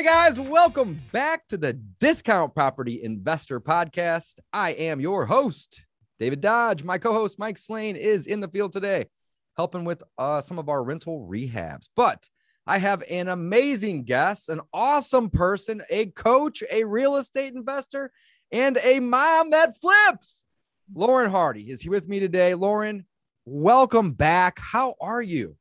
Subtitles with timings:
[0.00, 4.40] Hey guys, welcome back to the Discount Property Investor Podcast.
[4.50, 5.84] I am your host,
[6.18, 6.82] David Dodge.
[6.82, 9.08] My co host, Mike Slane, is in the field today
[9.58, 11.90] helping with uh, some of our rental rehabs.
[11.96, 12.26] But
[12.66, 18.10] I have an amazing guest, an awesome person, a coach, a real estate investor,
[18.50, 20.46] and a mom that flips.
[20.94, 22.54] Lauren Hardy is here with me today.
[22.54, 23.04] Lauren,
[23.44, 24.58] welcome back.
[24.60, 25.56] How are you?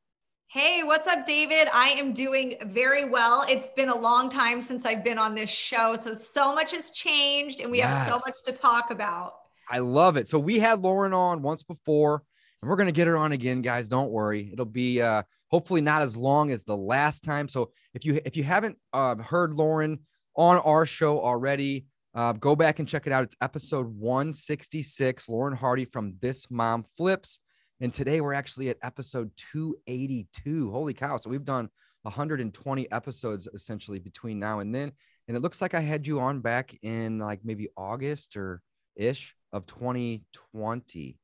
[0.52, 1.68] Hey, what's up, David?
[1.76, 3.46] I am doing very well.
[3.48, 5.94] It's been a long time since I've been on this show.
[5.94, 7.96] So, so much has changed and we yes.
[7.96, 9.34] have so much to talk about.
[9.70, 10.28] I love it.
[10.28, 12.24] So, we had Lauren on once before
[12.64, 13.88] and we're going to get her on again, guys.
[13.88, 14.50] Don't worry.
[14.52, 17.48] It'll be uh, hopefully not as long as the last time.
[17.48, 20.00] So, if you if you haven't uh, heard Lauren
[20.36, 23.24] on our show already, uh, go back and check it out.
[23.24, 25.30] It's episode 166.
[25.30, 27.38] Lauren Hardy from This Mom Flips.
[27.82, 30.72] And today we're actually at episode 282.
[30.72, 31.16] Holy cow.
[31.16, 31.70] So we've done
[32.02, 34.92] 120 episodes essentially between now and then.
[35.28, 38.62] And it looks like I had you on back in like maybe August or
[38.96, 41.18] ish of 2020.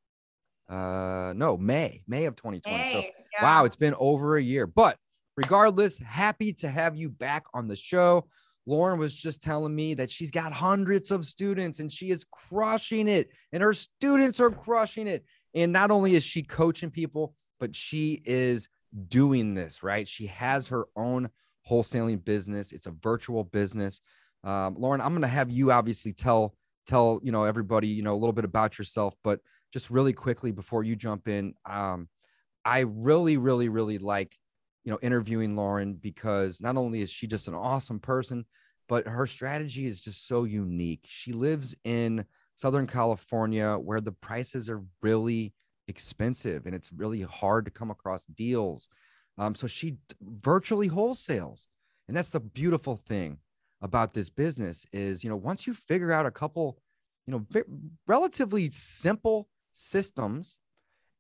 [0.70, 2.78] Uh no, May, May of 2020.
[2.78, 3.44] May, so yeah.
[3.44, 4.66] wow, it's been over a year.
[4.66, 4.98] But
[5.36, 8.28] regardless, happy to have you back on the show.
[8.66, 13.08] Lauren was just telling me that she's got hundreds of students and she is crushing
[13.08, 15.26] it, and her students are crushing it.
[15.56, 18.68] And not only is she coaching people, but she is
[19.08, 20.08] doing this, right?
[20.08, 21.30] She has her own
[21.70, 22.72] wholesaling business.
[22.72, 24.02] It's a virtual business.
[24.44, 26.54] Um, Lauren, I'm going to have you obviously tell
[26.86, 29.40] tell you know everybody you know a little bit about yourself, but
[29.74, 32.08] just really quickly before you jump in, um,
[32.64, 34.38] I really, really, really like
[34.84, 38.46] you know interviewing Lauren because not only is she just an awesome person,
[38.88, 41.06] but her strategy is just so unique.
[41.08, 45.54] She lives in Southern California, where the prices are really
[45.88, 48.90] expensive and it's really hard to come across deals.
[49.38, 51.68] Um, so she virtually wholesales.
[52.08, 53.40] And that's the beautiful thing
[53.82, 56.78] about this business is, you know, once you figure out a couple,
[57.28, 57.64] you know,
[58.08, 60.60] relatively simple systems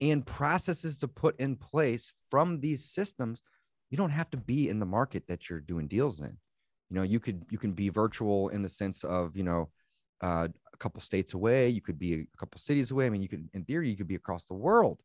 [0.01, 3.41] and processes to put in place from these systems,
[3.89, 6.37] you don't have to be in the market that you're doing deals in.
[6.89, 9.69] You know, you could you can be virtual in the sense of, you know,
[10.21, 11.69] uh, a couple states away.
[11.69, 13.07] You could be a couple cities away.
[13.07, 15.01] I mean, you could, in theory, you could be across the world.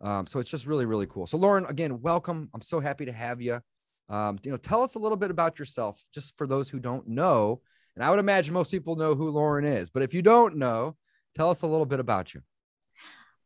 [0.00, 1.26] Um, so it's just really, really cool.
[1.26, 2.50] So Lauren, again, welcome.
[2.52, 3.60] I'm so happy to have you.
[4.08, 7.06] Um, you know, tell us a little bit about yourself, just for those who don't
[7.06, 7.60] know.
[7.94, 10.96] And I would imagine most people know who Lauren is, but if you don't know,
[11.36, 12.42] tell us a little bit about you.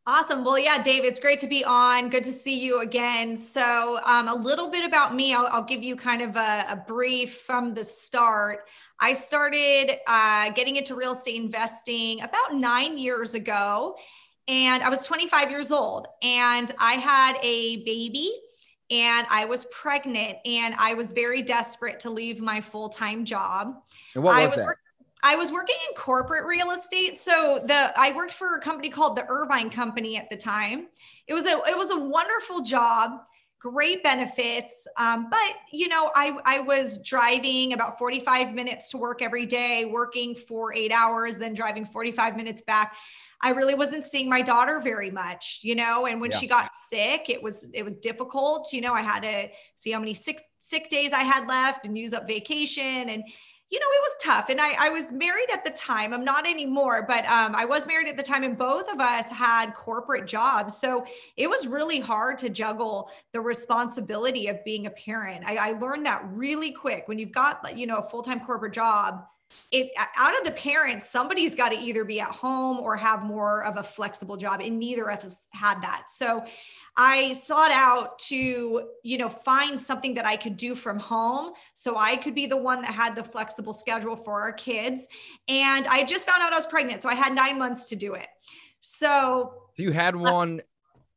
[0.08, 0.44] Awesome.
[0.44, 2.08] Well, yeah, Dave, it's great to be on.
[2.10, 3.34] Good to see you again.
[3.34, 6.84] So, um, a little bit about me, I'll, I'll give you kind of a, a
[6.86, 8.68] brief from the start.
[9.00, 13.96] I started uh, getting into real estate investing about nine years ago.
[14.46, 18.32] And I was 25 years old and I had a baby
[18.90, 23.74] and I was pregnant and I was very desperate to leave my full time job.
[24.14, 24.76] And what was, was that?
[25.26, 27.18] I was working in corporate real estate.
[27.18, 30.86] So the I worked for a company called the Irvine Company at the time.
[31.26, 33.22] It was a it was a wonderful job
[33.58, 34.86] great benefits.
[34.96, 39.84] Um, but you know, I I was driving about 45 minutes to work every day,
[39.84, 42.94] working for eight hours, then driving 45 minutes back.
[43.42, 46.38] I really wasn't seeing my daughter very much, you know, and when yeah.
[46.38, 48.72] she got sick, it was it was difficult.
[48.72, 51.98] You know, I had to see how many sick sick days I had left and
[51.98, 53.24] use up vacation and
[53.68, 54.48] you know, it was tough.
[54.48, 56.14] And I, I was married at the time.
[56.14, 59.28] I'm not anymore, but um, I was married at the time, and both of us
[59.28, 60.76] had corporate jobs.
[60.76, 61.04] So
[61.36, 65.44] it was really hard to juggle the responsibility of being a parent.
[65.44, 67.08] I, I learned that really quick.
[67.08, 69.24] When you've got, you know, a full time corporate job,
[69.72, 73.64] it out of the parents, somebody's got to either be at home or have more
[73.64, 76.04] of a flexible job, and neither of us had that.
[76.08, 76.44] So
[76.96, 81.96] I sought out to, you know, find something that I could do from home so
[81.96, 85.06] I could be the one that had the flexible schedule for our kids.
[85.48, 87.02] And I just found out I was pregnant.
[87.02, 88.28] So I had nine months to do it.
[88.80, 90.62] So you had one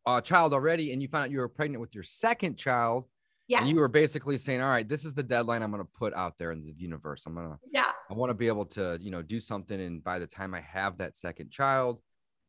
[0.05, 3.05] uh, child already and you found out you were pregnant with your second child.
[3.47, 3.61] Yes.
[3.61, 6.13] And you were basically saying, all right, this is the deadline I'm going to put
[6.13, 7.25] out there in the universe.
[7.25, 9.79] I'm going to, yeah, I want to be able to, you know, do something.
[9.79, 11.99] And by the time I have that second child,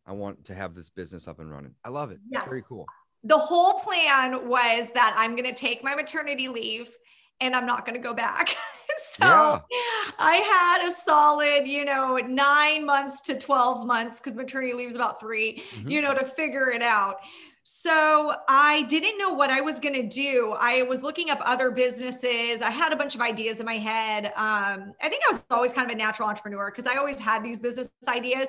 [0.05, 1.75] I want to have this business up and running.
[1.85, 2.19] I love it.
[2.29, 2.43] Yes.
[2.43, 2.87] It's very cool
[3.25, 6.97] the whole plan was that I'm going to take my maternity leave
[7.41, 8.55] and I'm not going to go back.
[9.13, 10.13] So yeah.
[10.19, 14.97] I had a solid, you know, nine months to 12 months because maternity leave is
[14.97, 15.91] about 3 mm-hmm.
[15.91, 17.17] you know, to figure it out.
[17.73, 20.57] So I didn't know what I was going to do.
[20.59, 22.63] I was looking up other businesses.
[22.63, 24.27] I had a bunch of ideas in my head.
[24.35, 27.45] Um, I think I was always kind of a natural entrepreneur because I always had
[27.45, 28.49] these business ideas.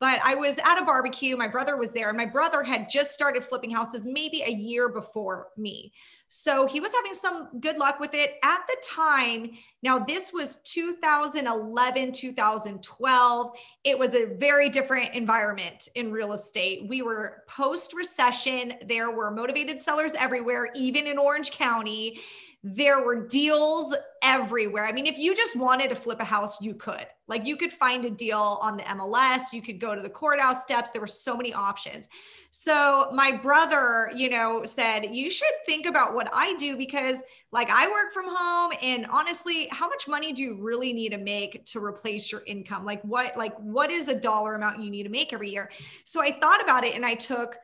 [0.00, 1.36] But I was at a barbecue.
[1.36, 4.88] My brother was there, and my brother had just started flipping houses maybe a year
[4.88, 5.92] before me.
[6.34, 9.50] So he was having some good luck with it at the time.
[9.82, 13.52] Now, this was 2011, 2012.
[13.84, 16.88] It was a very different environment in real estate.
[16.88, 22.18] We were post recession, there were motivated sellers everywhere, even in Orange County.
[22.64, 24.86] There were deals everywhere.
[24.86, 27.06] I mean, if you just wanted to flip a house, you could.
[27.26, 30.62] Like you could find a deal on the MLS, you could go to the courthouse
[30.62, 30.90] steps.
[30.90, 32.08] There were so many options.
[32.52, 37.68] So my brother, you know, said, You should think about what I do because, like,
[37.68, 38.72] I work from home.
[38.80, 42.84] And honestly, how much money do you really need to make to replace your income?
[42.84, 45.70] Like, what, like, what is a dollar amount you need to make every year?
[46.04, 47.56] So I thought about it and I took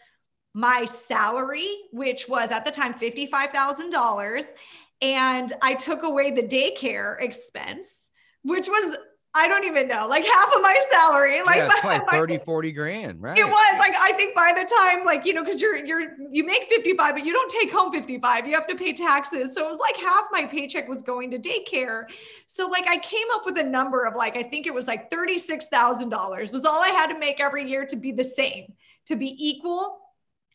[0.54, 4.44] my salary, which was at the time $55,000
[5.00, 8.10] and I took away the daycare expense,
[8.42, 8.96] which was
[9.36, 11.42] I don't even know, like half of my salary.
[11.42, 13.38] Like yeah, probably 30, 40 grand, right?
[13.38, 16.44] It was like I think by the time, like, you know, because you're you're you
[16.44, 18.46] make 55, but you don't take home 55.
[18.46, 19.54] You have to pay taxes.
[19.54, 22.04] So it was like half my paycheck was going to daycare.
[22.46, 25.10] So like I came up with a number of like, I think it was like
[25.10, 28.72] $36,000 was all I had to make every year to be the same,
[29.06, 30.00] to be equal.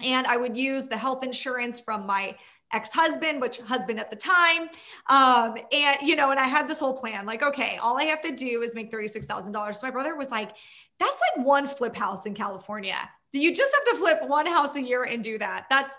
[0.01, 2.35] And I would use the health insurance from my
[2.73, 4.69] ex-husband which husband at the time
[5.07, 8.21] um and you know and i had this whole plan like okay all i have
[8.21, 10.51] to do is make $36000 so my brother was like
[10.99, 12.97] that's like one flip house in california.
[13.31, 15.65] Do you just have to flip one house a year and do that.
[15.69, 15.97] That's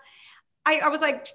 [0.67, 1.27] i, I was like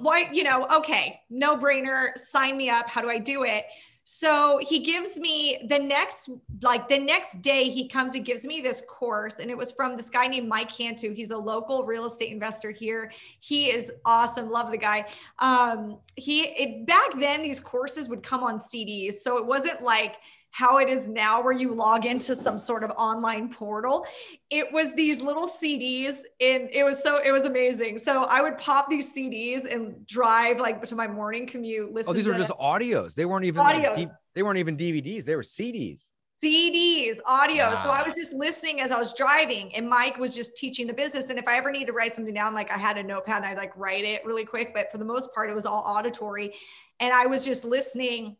[0.00, 2.88] why you know okay no brainer sign me up.
[2.88, 3.64] How do i do it
[4.10, 6.30] so he gives me the next,
[6.62, 9.38] like the next day, he comes and gives me this course.
[9.38, 11.12] And it was from this guy named Mike Cantu.
[11.12, 13.12] He's a local real estate investor here.
[13.40, 14.48] He is awesome.
[14.48, 15.04] Love the guy.
[15.40, 19.18] Um, he it, back then these courses would come on CDs.
[19.20, 20.16] So it wasn't like
[20.50, 24.06] how it is now where you log into some sort of online portal
[24.50, 28.56] it was these little cds and it was so it was amazing so i would
[28.58, 32.34] pop these cds and drive like to my morning commute oh, listen oh these were
[32.34, 36.10] just audios they weren't even like, they weren't even dvds they were cds
[36.44, 37.66] CDs, audio.
[37.66, 37.74] Wow.
[37.74, 40.92] So I was just listening as I was driving, and Mike was just teaching the
[40.92, 41.30] business.
[41.30, 43.46] And if I ever need to write something down, like I had a notepad and
[43.46, 44.72] I'd like write it really quick.
[44.72, 46.54] But for the most part, it was all auditory.
[47.00, 48.36] And I was just listening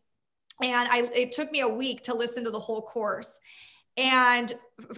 [0.61, 3.39] and I it took me a week to listen to the whole course.
[3.97, 4.51] And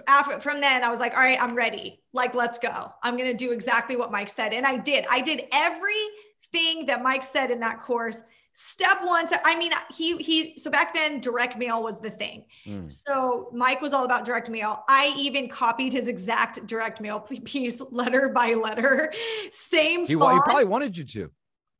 [0.08, 2.02] after from then I was like, all right, I'm ready.
[2.14, 2.94] Like, let's go.
[3.02, 4.54] I'm going to do exactly what Mike said.
[4.54, 5.06] And I did.
[5.10, 8.22] I did everything that Mike said in that course.
[8.54, 12.44] Step one to, I mean, he, he, so back then direct mail was the thing.
[12.68, 12.92] Mm.
[12.92, 14.84] So Mike was all about direct mail.
[14.90, 19.14] I even copied his exact direct mail piece letter by letter.
[19.52, 20.02] Same.
[20.02, 21.32] He, he probably wanted you to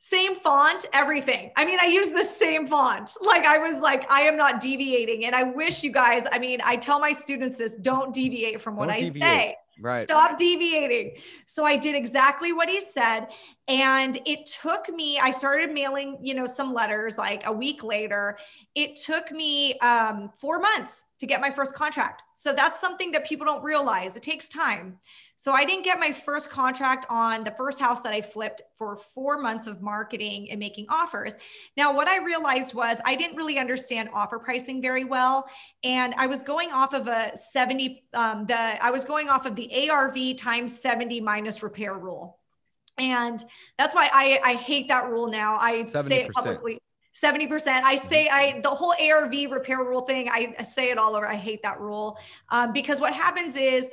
[0.04, 1.52] same font, everything.
[1.56, 3.12] I mean, I use the same font.
[3.22, 5.26] Like I was like, I am not deviating.
[5.26, 8.76] And I wish you guys, I mean, I tell my students this, don't deviate from
[8.76, 9.22] what don't I deviate.
[9.22, 9.56] say.
[9.80, 10.04] Right.
[10.04, 11.18] Stop deviating.
[11.46, 13.28] So I did exactly what he said.
[13.68, 18.40] And it took me, I started mailing, you know, some letters like a week later.
[18.74, 22.24] It took me um, four months to get my first contract.
[22.34, 24.16] So that's something that people don't realize.
[24.16, 24.98] It takes time.
[25.42, 28.96] So I didn't get my first contract on the first house that I flipped for
[28.96, 31.34] four months of marketing and making offers.
[31.76, 35.48] Now, what I realized was I didn't really understand offer pricing very well.
[35.84, 39.56] And I was going off of a 70, um, the I was going off of
[39.56, 42.38] the ARV times 70 minus repair rule.
[43.00, 43.44] And
[43.80, 45.58] that's why I, I hate that rule now.
[45.60, 46.08] I 70%.
[46.08, 46.78] say it publicly.
[47.20, 47.68] 70%.
[47.68, 51.28] I say I the whole ARV repair rule thing, I, I say it all over.
[51.28, 52.20] I hate that rule.
[52.50, 53.88] Um, because what happens is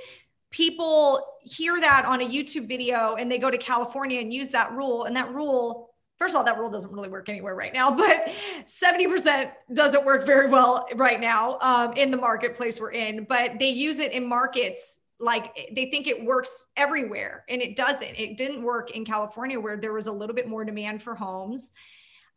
[0.50, 4.72] people hear that on a YouTube video and they go to California and use that
[4.72, 5.04] rule.
[5.04, 8.28] And that rule, first of all, that rule doesn't really work anywhere right now, but
[8.66, 13.24] 70% doesn't work very well right now um, in the marketplace we're in.
[13.24, 18.14] But they use it in markets like they think it works everywhere and it doesn't.
[18.14, 21.72] It didn't work in California where there was a little bit more demand for homes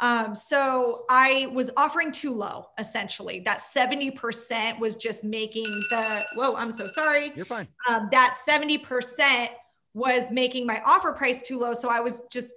[0.01, 3.39] um, so I was offering too low, essentially.
[3.41, 7.31] That 70% was just making the, whoa, I'm so sorry.
[7.35, 7.67] You're fine.
[7.87, 9.49] Um, that 70%
[9.93, 11.73] was making my offer price too low.
[11.73, 12.51] So I was just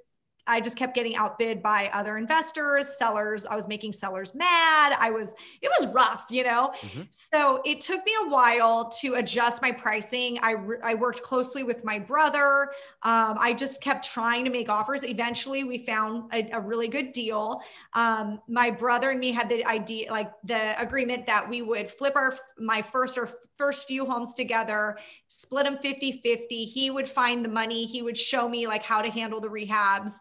[0.47, 3.47] I just kept getting outbid by other investors, sellers.
[3.47, 4.95] I was making sellers mad.
[4.99, 6.73] I was, it was rough, you know?
[6.83, 7.03] Mm-hmm.
[7.11, 10.39] So it took me a while to adjust my pricing.
[10.43, 12.73] I, re- I worked closely with my brother.
[13.03, 15.03] Um, I just kept trying to make offers.
[15.03, 17.63] Eventually, we found a, a really good deal.
[17.95, 22.17] Um, my brother and me had the idea, like the agreement that we would flip
[22.17, 24.99] our, my first or first few homes together,
[25.29, 26.65] split them 50 50.
[26.65, 30.13] He would find the money, he would show me like how to handle the rehabs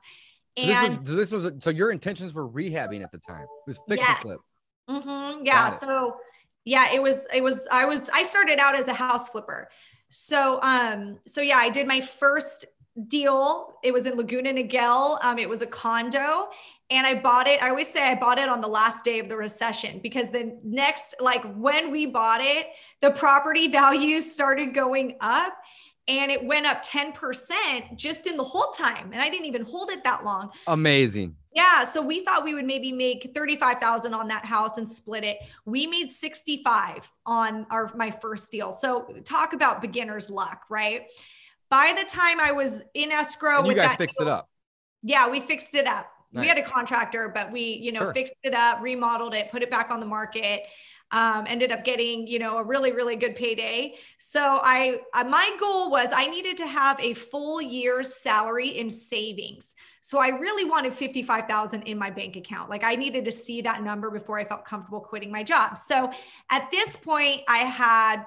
[0.57, 3.43] and this was, this was so your intentions were rehabbing at the time.
[3.43, 4.12] It was fix yeah.
[4.12, 4.39] and flip.
[4.89, 5.69] Mm-hmm, yeah.
[5.69, 6.17] So
[6.65, 9.69] yeah, it was it was I was I started out as a house flipper.
[10.10, 12.65] So um so yeah, I did my first
[13.07, 13.75] deal.
[13.83, 15.24] It was in Laguna Niguel.
[15.24, 16.50] Um, it was a condo
[16.89, 17.62] and I bought it.
[17.63, 20.60] I always say I bought it on the last day of the recession because the
[20.63, 22.67] next, like when we bought it,
[23.01, 25.53] the property values started going up
[26.07, 29.89] and it went up 10% just in the hold time and i didn't even hold
[29.89, 30.51] it that long.
[30.67, 31.36] Amazing.
[31.53, 35.38] Yeah so we thought we would maybe make 35000 on that house and split it.
[35.65, 38.72] We made 65 on our my first deal.
[38.72, 41.07] So talk about beginner's luck right?
[41.69, 44.50] By the time i was in escrow and you guys fixed deal, it up.
[45.03, 46.10] Yeah we fixed it up.
[46.31, 46.41] Nice.
[46.41, 48.13] we had a contractor but we you know sure.
[48.13, 50.63] fixed it up remodeled it put it back on the market
[51.13, 53.96] um, ended up getting you know a really really good payday.
[54.17, 58.89] So i uh, my goal was i needed to have a full year's salary in
[58.89, 59.75] savings.
[60.01, 62.70] So i really wanted 55000 in my bank account.
[62.70, 65.77] Like i needed to see that number before i felt comfortable quitting my job.
[65.77, 66.12] So
[66.50, 68.25] at this point i had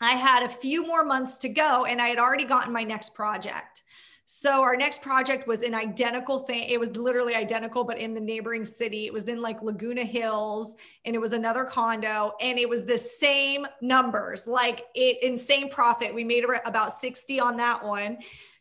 [0.00, 3.14] i had a few more months to go and i had already gotten my next
[3.14, 3.82] project
[4.28, 6.64] so our next project was an identical thing.
[6.64, 9.06] It was literally identical, but in the neighboring city.
[9.06, 12.98] It was in like Laguna Hills and it was another condo and it was the
[12.98, 16.12] same numbers, like it insane profit.
[16.12, 18.18] We made about 60 on that one.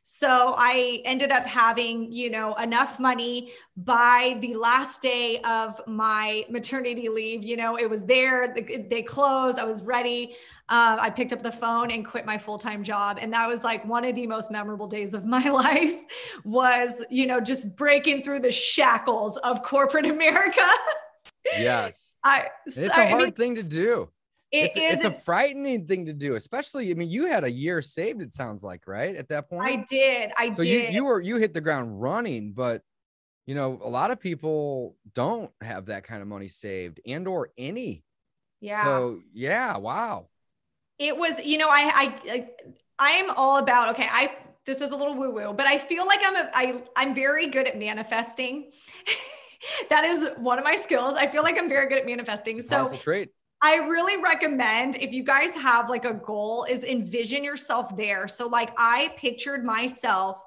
[0.07, 6.45] So I ended up having, you know, enough money by the last day of my
[6.47, 7.43] maternity leave.
[7.43, 8.53] You know, it was there,
[8.87, 10.35] they closed, I was ready.
[10.69, 13.17] Uh, I picked up the phone and quit my full time job.
[13.19, 15.95] And that was like one of the most memorable days of my life
[16.43, 20.67] was, you know, just breaking through the shackles of corporate America.
[21.57, 22.13] yes.
[22.23, 24.09] I, it's a hard I mean, thing to do.
[24.55, 26.89] It it's, it's a frightening thing to do, especially.
[26.89, 28.21] I mean, you had a year saved.
[28.21, 29.67] It sounds like right at that point.
[29.67, 30.31] I did.
[30.37, 30.93] I so did.
[30.93, 32.81] You, you were you hit the ground running, but
[33.45, 37.49] you know a lot of people don't have that kind of money saved and or
[37.57, 38.03] any.
[38.61, 38.83] Yeah.
[38.85, 40.29] So yeah, wow.
[40.97, 42.49] It was, you know, I I
[42.97, 44.07] I'm all about okay.
[44.09, 47.13] I this is a little woo woo, but I feel like I'm a I I'm
[47.13, 48.71] very good at manifesting.
[49.89, 51.15] that is one of my skills.
[51.15, 52.61] I feel like I'm very good at manifesting.
[52.61, 53.31] so trait.
[53.61, 58.27] I really recommend if you guys have like a goal is envision yourself there.
[58.27, 60.43] So like I pictured myself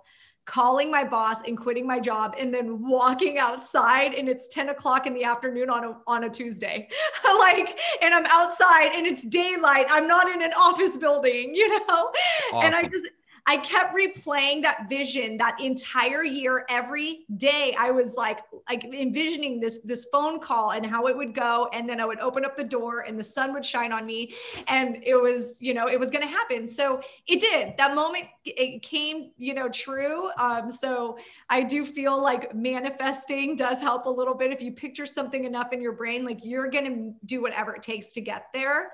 [0.49, 5.07] calling my boss and quitting my job and then walking outside and it's 10 o'clock
[5.07, 6.89] in the afternoon on a, on a Tuesday.
[7.39, 9.87] like, and I'm outside and it's daylight.
[9.91, 12.13] I'm not in an office building, you know?
[12.53, 12.67] Awesome.
[12.67, 13.05] And I just,
[13.49, 17.75] I kept replaying that vision that entire year every day.
[17.81, 21.89] I was like like envisioning this this phone call and how it would go and
[21.89, 24.35] then I would open up the door and the sun would shine on me
[24.69, 26.67] and it was, you know, it was going to happen.
[26.67, 27.73] So it did.
[27.79, 30.29] That moment it came, you know, true.
[30.39, 31.17] Um so
[31.49, 35.73] I do feel like manifesting does help a little bit if you picture something enough
[35.73, 38.93] in your brain like you're going to do whatever it takes to get there.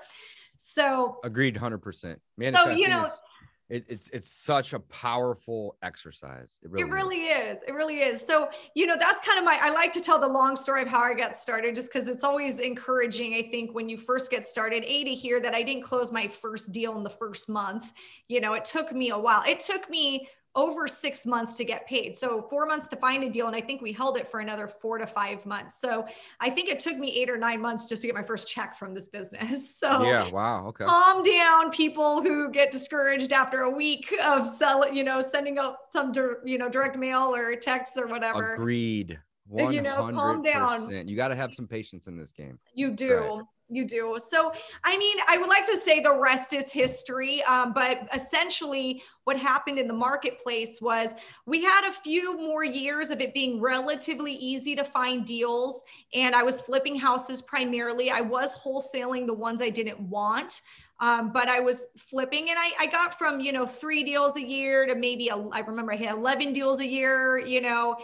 [0.57, 2.17] So agreed 100%.
[2.37, 3.21] Manifesting so, you know, is-
[3.67, 6.59] it, it's it's such a powerful exercise.
[6.61, 7.57] It really, it really is.
[7.57, 7.63] is.
[7.67, 8.25] It really is.
[8.25, 9.57] So you know that's kind of my.
[9.59, 12.23] I like to tell the long story of how I got started, just because it's
[12.23, 13.33] always encouraging.
[13.33, 16.27] I think when you first get started, a to hear that I didn't close my
[16.27, 17.91] first deal in the first month.
[18.27, 19.43] You know, it took me a while.
[19.47, 22.15] It took me over six months to get paid.
[22.15, 23.47] So four months to find a deal.
[23.47, 25.79] And I think we held it for another four to five months.
[25.79, 26.05] So
[26.39, 28.77] I think it took me eight or nine months just to get my first check
[28.77, 29.73] from this business.
[29.85, 30.67] So yeah, wow.
[30.67, 30.85] Okay.
[30.85, 35.77] Calm down people who get discouraged after a week of selling, you know, sending out
[35.91, 36.11] some,
[36.43, 38.53] you know, direct mail or text or whatever.
[38.53, 39.19] Agreed.
[39.51, 39.73] 100%.
[39.73, 41.07] You know, calm down.
[41.07, 42.57] You got to have some patience in this game.
[42.73, 43.17] You do.
[43.17, 44.17] Right you do.
[44.19, 44.53] So,
[44.83, 49.37] I mean, I would like to say the rest is history, um, but essentially, what
[49.37, 51.09] happened in the marketplace was
[51.45, 56.35] we had a few more years of it being relatively easy to find deals, and
[56.35, 58.11] I was flipping houses primarily.
[58.11, 60.61] I was wholesaling the ones I didn't want.
[61.01, 64.41] Um, but I was flipping and I, I got from, you know, three deals a
[64.41, 67.97] year to maybe, a, I remember I had 11 deals a year, you know,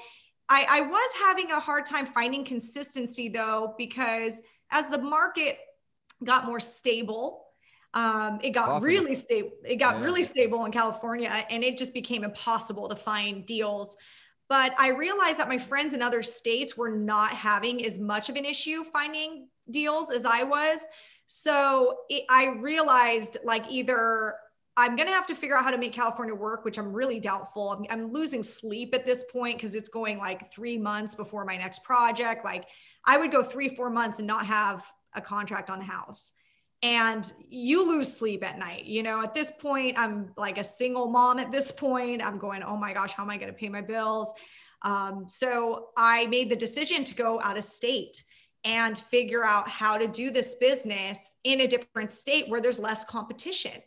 [0.50, 5.58] I, I was having a hard time finding consistency though, because as the market
[6.24, 7.46] got more stable,
[7.94, 9.52] um, it got really stable.
[9.66, 10.06] It got yeah.
[10.06, 13.98] really stable in California, and it just became impossible to find deals.
[14.48, 18.36] But I realized that my friends in other states were not having as much of
[18.36, 20.80] an issue finding deals as I was.
[21.28, 24.36] So it, I realized like either
[24.76, 27.20] I'm going to have to figure out how to make California work, which I'm really
[27.20, 27.72] doubtful.
[27.72, 31.58] I'm, I'm losing sleep at this point because it's going like three months before my
[31.58, 32.44] next project.
[32.44, 32.66] Like
[33.06, 36.34] I would go three, four months and not have a contract on the house.
[36.84, 38.86] And you lose sleep at night.
[38.86, 42.26] You know, at this point, I'm like a single mom at this point.
[42.26, 44.34] I'm going, oh my gosh, how am I going to pay my bills?
[44.82, 48.24] Um, so I made the decision to go out of state
[48.64, 53.04] and figure out how to do this business in a different state where there's less
[53.04, 53.82] competition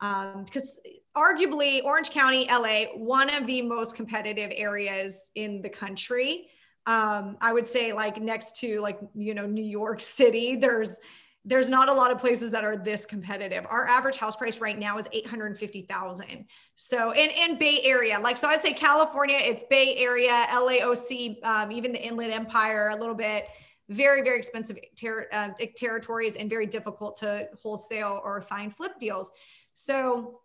[0.00, 6.48] because um, arguably Orange County, LA, one of the most competitive areas in the country.
[6.88, 10.98] Um, I would say like next to like you know New York City, there's
[11.44, 13.66] there's not a lot of places that are this competitive.
[13.70, 16.44] Our average house price right now is 850,000.
[16.74, 21.72] So in, in Bay Area, like, so I'd say California, it's Bay Area, LAOC, um,
[21.72, 23.46] even the Inland Empire, a little bit,
[23.88, 29.30] very, very expensive ter- uh, territories and very difficult to wholesale or find flip deals.
[29.72, 30.40] So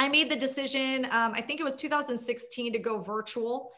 [0.00, 3.72] I made the decision, um, I think it was 2016 to go virtual.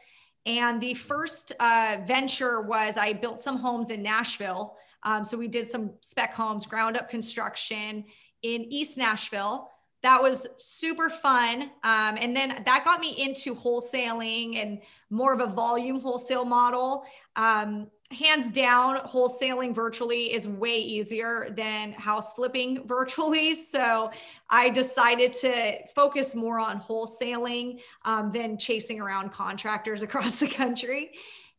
[0.47, 4.76] And the first uh, venture was I built some homes in Nashville.
[5.02, 8.04] Um, so we did some spec homes, ground up construction
[8.42, 9.70] in East Nashville.
[10.02, 11.62] That was super fun.
[11.85, 14.80] Um, and then that got me into wholesaling and
[15.11, 17.04] more of a volume wholesale model.
[17.37, 23.54] Um, hands down, wholesaling virtually is way easier than house flipping virtually.
[23.54, 24.10] So
[24.49, 31.12] I decided to focus more on wholesaling um, than chasing around contractors across the country.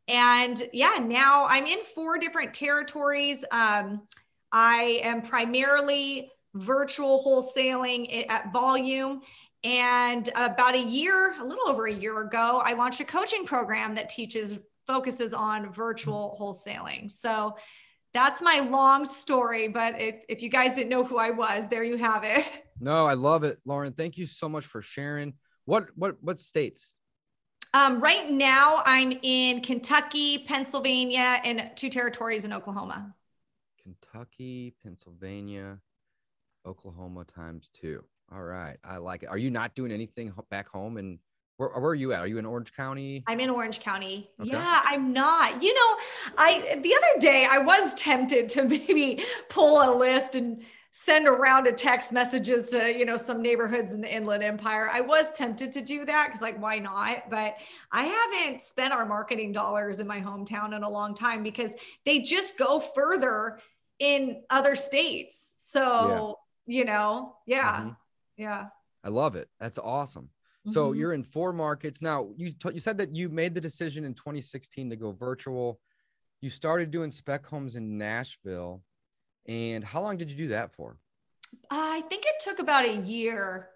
[0.07, 3.45] And yeah, now I'm in four different territories.
[3.51, 4.01] Um,
[4.51, 9.21] I am primarily virtual wholesaling at volume.
[9.63, 13.95] And about a year, a little over a year ago, I launched a coaching program
[13.95, 14.59] that teaches
[14.91, 17.09] focuses on virtual wholesaling.
[17.09, 17.55] So
[18.13, 19.69] that's my long story.
[19.69, 22.51] But it, if you guys didn't know who I was, there you have it.
[22.83, 23.93] No, I love it, Lauren.
[23.93, 25.35] Thank you so much for sharing.
[25.65, 26.95] What what what states?
[27.75, 33.13] Um, right now, I'm in Kentucky, Pennsylvania, and two territories in Oklahoma.
[33.83, 35.77] Kentucky, Pennsylvania,
[36.65, 38.03] Oklahoma times two.
[38.31, 39.29] All right, I like it.
[39.29, 41.19] Are you not doing anything back home in
[41.61, 42.21] where, where, are you at?
[42.21, 43.23] Are you in Orange County?
[43.27, 44.31] I'm in Orange County.
[44.39, 44.49] Okay.
[44.49, 45.61] Yeah, I'm not.
[45.61, 45.97] You know,
[46.37, 51.67] I the other day I was tempted to maybe pull a list and send around
[51.67, 54.89] a text messages to you know some neighborhoods in the Inland Empire.
[54.91, 57.29] I was tempted to do that because like why not?
[57.29, 57.57] But
[57.91, 61.71] I haven't spent our marketing dollars in my hometown in a long time because
[62.07, 63.59] they just go further
[63.99, 65.53] in other states.
[65.59, 66.79] So yeah.
[66.79, 67.89] you know, yeah, mm-hmm.
[68.37, 68.65] yeah.
[69.03, 69.47] I love it.
[69.59, 70.29] That's awesome.
[70.67, 70.99] So mm-hmm.
[70.99, 72.29] you're in four markets now.
[72.35, 75.79] You t- you said that you made the decision in 2016 to go virtual.
[76.41, 78.83] You started doing spec homes in Nashville,
[79.47, 80.97] and how long did you do that for?
[81.69, 83.69] I think it took about a year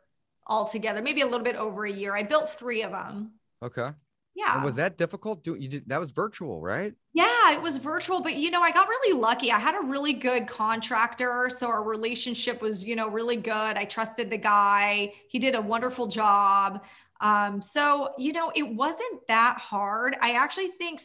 [0.48, 2.16] altogether, maybe a little bit over a year.
[2.16, 3.34] I built three of them.
[3.64, 3.90] Okay.
[4.36, 4.56] Yeah.
[4.56, 5.44] And was that difficult?
[5.44, 6.94] Do you did that was virtual, right?
[7.14, 9.52] Yeah, it was virtual, but you know, I got really lucky.
[9.52, 13.78] I had a really good contractor, so our relationship was, you know, really good.
[13.78, 15.14] I trusted the guy.
[15.30, 16.84] He did a wonderful job.
[17.22, 20.18] Um, so, you know, it wasn't that hard.
[20.22, 21.00] I actually think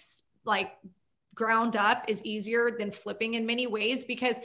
[0.44, 0.72] like
[1.34, 4.36] ground up is easier than flipping in many ways because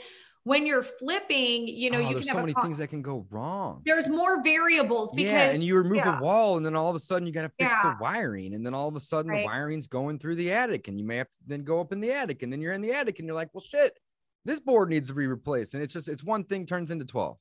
[0.46, 3.26] when you're flipping, you know, oh, you can have so many things that can go
[3.30, 3.82] wrong.
[3.84, 6.20] There's more variables because yeah, and you remove yeah.
[6.20, 7.94] a wall, and then all of a sudden you got to fix yeah.
[7.94, 9.40] the wiring, and then all of a sudden right.
[9.40, 12.00] the wiring's going through the attic, and you may have to then go up in
[12.00, 13.98] the attic, and then you're in the attic, and you're like, well, shit,
[14.44, 17.38] this board needs to be replaced, and it's just it's one thing turns into twelve.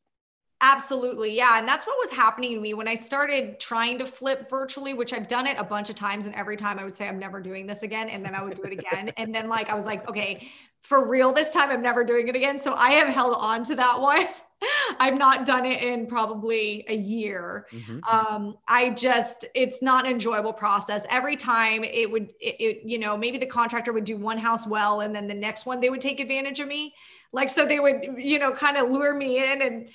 [0.62, 1.36] Absolutely.
[1.36, 1.60] Yeah.
[1.60, 5.12] And that's what was happening to me when I started trying to flip virtually, which
[5.12, 6.28] I've done it a bunch of times.
[6.28, 8.08] And every time I would say, I'm never doing this again.
[8.10, 9.12] And then I would do it again.
[9.18, 10.50] and then, like, I was like, okay,
[10.82, 12.58] for real this time, I'm never doing it again.
[12.58, 14.28] So I have held on to that one.
[15.00, 17.68] I've not done it in probably a year.
[17.72, 18.04] Mm-hmm.
[18.06, 21.06] Um, I just, it's not an enjoyable process.
[21.10, 24.66] Every time it would, it, it, you know, maybe the contractor would do one house
[24.66, 26.96] well, and then the next one they would take advantage of me.
[27.34, 29.90] Like, so they would, you know, kind of lure me in and,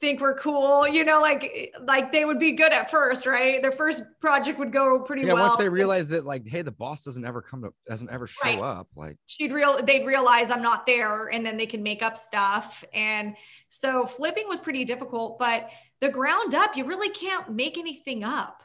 [0.00, 3.62] think we're cool you know like like they would be good at first right?
[3.62, 5.48] Their first project would go pretty yeah, well.
[5.48, 8.44] once they realize that like hey the boss doesn't ever come to doesn't ever show
[8.44, 8.60] right.
[8.60, 12.16] up like she'd real they'd realize i'm not there and then they can make up
[12.16, 12.84] stuff.
[12.92, 13.36] And
[13.68, 18.62] so flipping was pretty difficult but the ground up you really can't make anything up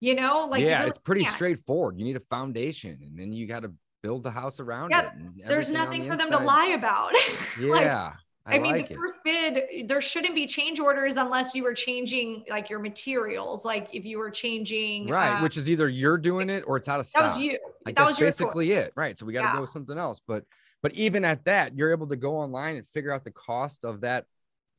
[0.00, 0.48] you know?
[0.50, 1.34] Like yeah really it's pretty can't.
[1.34, 1.98] straightforward.
[1.98, 5.48] You need a foundation and then you got to build the house around yeah, it
[5.48, 6.30] there's nothing the for inside.
[6.30, 7.12] them to lie about.
[7.60, 8.12] Yeah
[8.44, 8.96] I, I mean, like the it.
[8.96, 13.64] first bid, there shouldn't be change orders unless you were changing like your materials.
[13.64, 16.88] Like if you were changing, right, uh, which is either you're doing it or it's
[16.88, 17.22] out of stock.
[17.22, 17.58] That was you.
[17.86, 19.16] Like that was basically it, right?
[19.16, 19.54] So we got to yeah.
[19.54, 20.20] go with something else.
[20.26, 20.44] But
[20.82, 24.00] but even at that, you're able to go online and figure out the cost of
[24.00, 24.26] that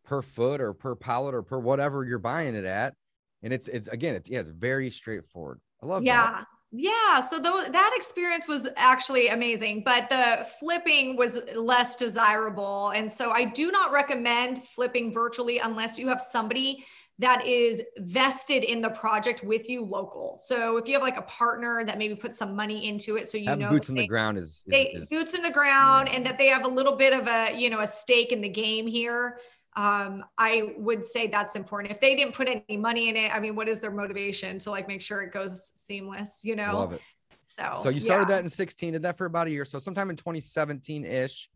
[0.04, 2.96] per foot or per pallet or per whatever you're buying it at,
[3.44, 5.62] and it's it's again, it's yeah, it's very straightforward.
[5.82, 6.08] I love it.
[6.08, 6.24] yeah.
[6.24, 6.48] that.
[6.76, 12.90] Yeah, so th- that experience was actually amazing, but the flipping was less desirable.
[12.96, 16.84] And so I do not recommend flipping virtually unless you have somebody
[17.20, 20.36] that is vested in the project with you local.
[20.40, 23.38] So if you have like a partner that maybe put some money into it, so
[23.38, 26.16] you know boots on the ground is, is, they, is, boots in the ground, yeah.
[26.16, 28.50] and that they have a little bit of a you know a stake in the
[28.50, 29.38] game here
[29.76, 31.92] um, I would say that's important.
[31.92, 34.72] If they didn't put any money in it, I mean, what is their motivation to
[34.72, 36.42] like make sure it goes seamless?
[36.44, 37.02] You know, love it.
[37.44, 38.36] So, so you started yeah.
[38.36, 39.66] that in 16, did that for about a year.
[39.66, 41.50] So sometime in 2017 ish,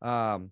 [0.00, 0.50] um,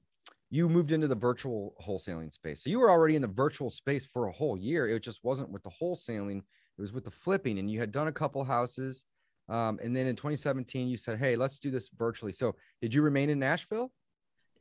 [0.50, 2.64] you moved into the virtual wholesaling space.
[2.64, 4.88] So you were already in the virtual space for a whole year.
[4.88, 7.59] It just wasn't with the wholesaling; it was with the flipping.
[7.59, 9.04] And you had done a couple houses,
[9.48, 13.02] um, and then in 2017 you said, "Hey, let's do this virtually." So did you
[13.02, 13.92] remain in Nashville?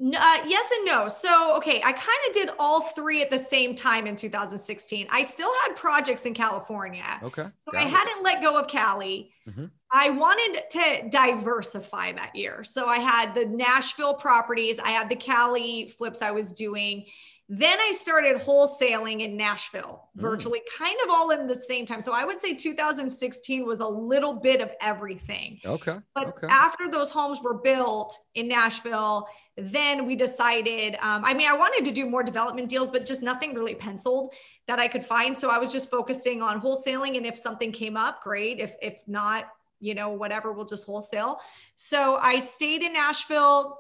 [0.02, 1.10] Uh, yes and no.
[1.10, 5.08] So, okay, I kind of did all three at the same time in 2016.
[5.12, 7.04] I still had projects in California.
[7.22, 7.46] Okay.
[7.58, 7.90] So I it.
[7.90, 9.32] hadn't let go of Cali.
[9.48, 9.66] Mm-hmm.
[9.92, 12.64] I wanted to diversify that year.
[12.64, 17.06] So I had the Nashville properties, I had the Cali flips I was doing.
[17.52, 20.22] Then I started wholesaling in Nashville, mm.
[20.22, 22.00] virtually kind of all in the same time.
[22.00, 25.60] So I would say 2016 was a little bit of everything.
[25.66, 25.98] Okay.
[26.14, 26.48] But okay.
[26.48, 29.28] after those homes were built in Nashville,
[29.62, 33.22] then we decided um, i mean i wanted to do more development deals but just
[33.22, 34.34] nothing really penciled
[34.68, 35.36] that i could find.
[35.36, 38.60] So i was just focusing on wholesaling and if something came up great.
[38.60, 41.40] If if not you know whatever we'll just wholesale.
[41.76, 43.80] So i stayed in nashville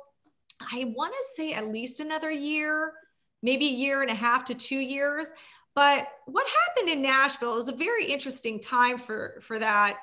[0.71, 2.93] i want to say at least another year
[3.41, 5.29] maybe a year and a half to two years.
[5.75, 9.97] But what happened in nashville is a very interesting time for for that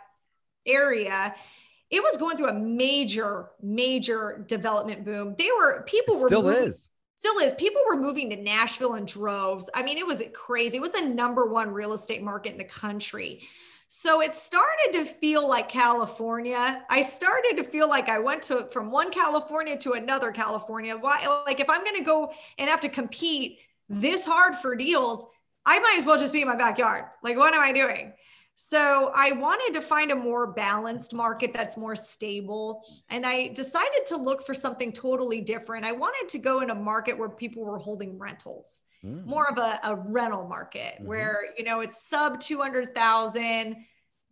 [0.66, 1.34] area
[1.90, 5.34] it was going through a major, major development boom.
[5.38, 7.54] They were people were still moving, is still is.
[7.54, 9.70] People were moving to Nashville in droves.
[9.74, 10.76] I mean, it was crazy.
[10.76, 13.42] It was the number one real estate market in the country.
[13.88, 16.82] So it started to feel like California.
[16.90, 20.96] I started to feel like I went to from one California to another California.
[20.96, 25.24] Why like if I'm going to go and have to compete this hard for deals,
[25.64, 27.04] I might as well just be in my backyard.
[27.22, 28.12] Like what am I doing?
[28.56, 32.82] So I wanted to find a more balanced market that's more stable.
[33.10, 35.84] And I decided to look for something totally different.
[35.84, 39.26] I wanted to go in a market where people were holding rentals, mm.
[39.26, 41.06] more of a, a rental market mm-hmm.
[41.06, 43.76] where, you know, it's sub 200,000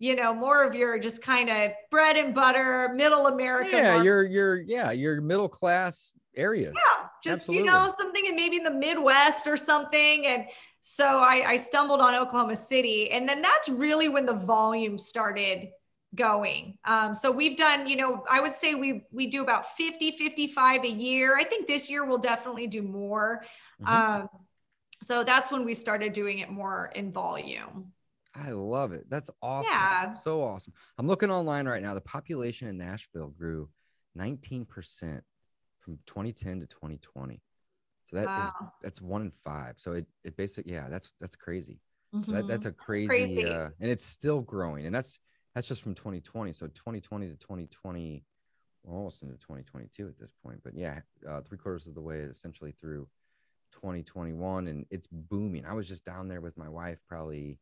[0.01, 3.71] you know, more of your just kind of bread and butter, middle America.
[3.71, 4.05] Yeah, market.
[4.05, 6.75] you're you're yeah, your middle class areas.
[6.75, 7.65] Yeah, just Absolutely.
[7.65, 10.47] you know something in maybe in the Midwest or something, and
[10.87, 13.11] so I, I stumbled on Oklahoma City.
[13.11, 15.71] And then that's really when the volume started
[16.15, 16.77] going.
[16.85, 20.85] Um, so we've done, you know, I would say we we do about 50, 55
[20.85, 21.39] a year.
[21.39, 23.47] I think this year we'll definitely do more.
[23.81, 23.95] Mm-hmm.
[23.95, 24.29] Um,
[25.03, 27.93] so that's when we started doing it more in volume.
[28.35, 29.09] I love it.
[29.09, 29.73] That's awesome.
[29.73, 30.17] Yeah.
[30.23, 30.75] So awesome.
[30.99, 31.95] I'm looking online right now.
[31.95, 33.71] The population in Nashville grew
[34.19, 34.67] 19%
[35.81, 37.41] from 2010 to 2020.
[38.05, 38.45] So that wow.
[38.45, 39.75] is, that's one in five.
[39.77, 41.81] So it, it basically, yeah, that's, that's crazy.
[42.15, 42.23] Mm-hmm.
[42.23, 42.81] So that, that's mm-hmm.
[42.81, 43.45] a crazy, crazy.
[43.47, 44.87] Uh, and it's still growing.
[44.87, 45.19] And that's,
[45.55, 46.53] that's just from 2020.
[46.53, 48.25] So 2020 to 2020,
[48.89, 50.61] almost into 2022 at this point.
[50.63, 53.09] But yeah, uh, three quarters of the way essentially through
[53.73, 55.65] 2021 and it's booming.
[55.65, 57.59] I was just down there with my wife probably,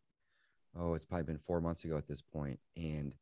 [0.78, 3.14] oh, it's probably been four months ago at this point, And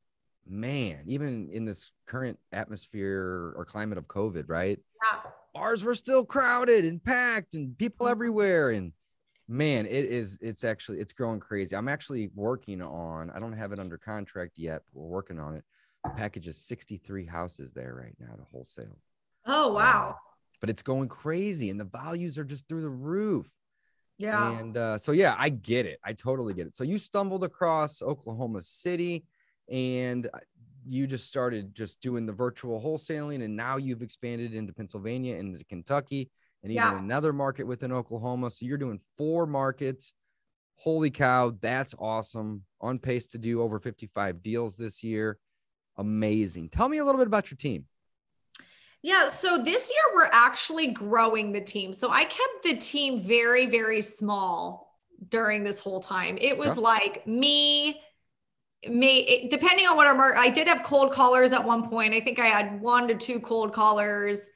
[0.47, 4.79] man, even in this current atmosphere or climate of COVID, right?
[5.55, 8.13] Bars were still crowded and packed and people mm-hmm.
[8.13, 8.71] everywhere.
[8.71, 8.93] And
[9.49, 11.75] man it is it's actually it's growing crazy.
[11.75, 15.57] I'm actually working on i don't have it under contract yet but we're working on
[15.57, 15.65] it.
[16.05, 18.99] The package is 63 houses there right now to wholesale.
[19.45, 20.17] Oh wow.
[20.61, 23.51] but it's going crazy and the values are just through the roof.
[24.19, 24.59] Yeah.
[24.59, 25.99] And uh, so yeah i get it.
[26.05, 26.77] I totally get it.
[26.77, 29.25] So you stumbled across oklahoma city
[29.69, 30.29] and
[30.87, 35.55] you just started just doing the virtual wholesaling and now you've expanded into Pennsylvania and
[35.55, 36.31] into Kentucky
[36.63, 36.99] and even yeah.
[36.99, 38.51] another market within Oklahoma.
[38.51, 40.15] So you're doing four markets.
[40.77, 42.65] Holy cow, that's awesome.
[42.81, 45.39] On pace to do over 55 deals this year.
[45.97, 46.71] Amazing.
[46.71, 47.85] Tell me a little bit about your team.
[49.03, 51.93] Yeah, so this year we're actually growing the team.
[51.93, 56.37] So I kept the team very, very small during this whole time.
[56.41, 58.01] It was like me,
[58.89, 62.21] may depending on what our market i did have cold callers at one point i
[62.21, 64.51] think i had one to two cold callers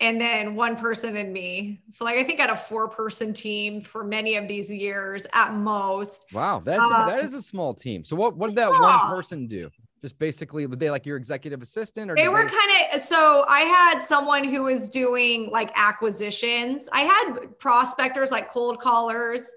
[0.00, 1.82] and then one person and me.
[1.90, 5.26] So like I think I had a four person team for many of these years
[5.34, 6.32] at most.
[6.32, 8.04] Wow, that's um, that is a small team.
[8.04, 8.82] So what what did that small.
[8.82, 9.70] one person do?
[10.00, 13.44] Just basically, were they like your executive assistant or they were they- kind of so
[13.48, 16.88] I had someone who was doing like acquisitions.
[16.92, 19.52] I had prospectors like cold callers.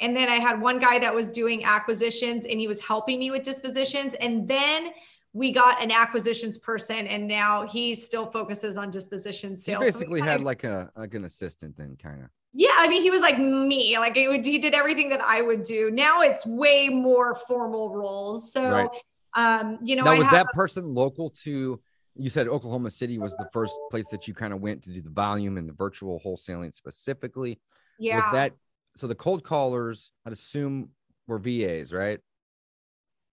[0.00, 3.30] And then I had one guy that was doing acquisitions and he was helping me
[3.30, 4.14] with dispositions.
[4.14, 4.90] And then
[5.32, 9.82] we got an acquisitions person and now he still focuses on disposition sales.
[9.82, 12.30] He basically so had of, like a like an assistant then kind of.
[12.52, 13.98] Yeah, I mean he was like me.
[13.98, 15.90] Like would, he did everything that I would do.
[15.90, 18.52] Now it's way more formal roles.
[18.52, 18.88] So right.
[19.34, 21.80] um, you know, now I was that a, person local to
[22.16, 25.02] you said Oklahoma City was the first place that you kind of went to do
[25.02, 27.60] the volume and the virtual wholesaling specifically.
[27.98, 28.16] Yeah.
[28.16, 28.52] Was that
[28.96, 30.90] so the cold callers, I'd assume
[31.26, 32.20] were VAs, right?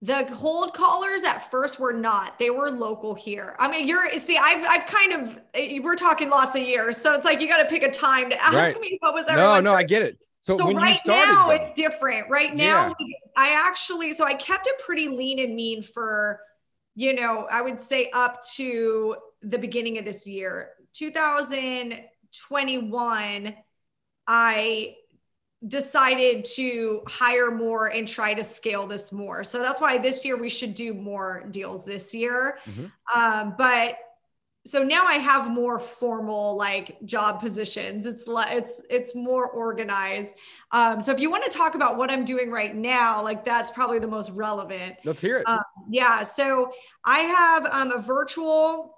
[0.04, 2.39] The cold callers at first were not.
[2.39, 3.56] They were local here.
[3.60, 7.13] I mean, you're see, I've I've kind of eh, we're talking lots of years, so
[7.13, 8.80] it's like you got to pick a time to ask right.
[8.80, 9.28] me what was.
[9.28, 10.17] Our No, no, I get it.
[10.39, 12.32] So, so right started, now though, it's different.
[12.32, 13.15] Right now, yeah.
[13.38, 16.39] I actually so I kept it pretty lean and mean for,
[16.95, 23.56] you know, I would say up to the beginning of this year, 2021.
[24.28, 24.95] I
[25.67, 29.43] decided to hire more and try to scale this more.
[29.43, 32.58] So that's why this year we should do more deals this year.
[32.65, 33.19] Mm-hmm.
[33.19, 33.97] Um, but
[34.65, 38.06] so now I have more formal like job positions.
[38.06, 40.36] It's it's it's more organized.
[40.71, 43.71] Um, so if you want to talk about what I'm doing right now, like that's
[43.71, 44.97] probably the most relevant.
[45.04, 45.47] Let's hear it.
[45.47, 46.21] Um, yeah.
[46.21, 46.71] So
[47.06, 48.97] I have um, a virtual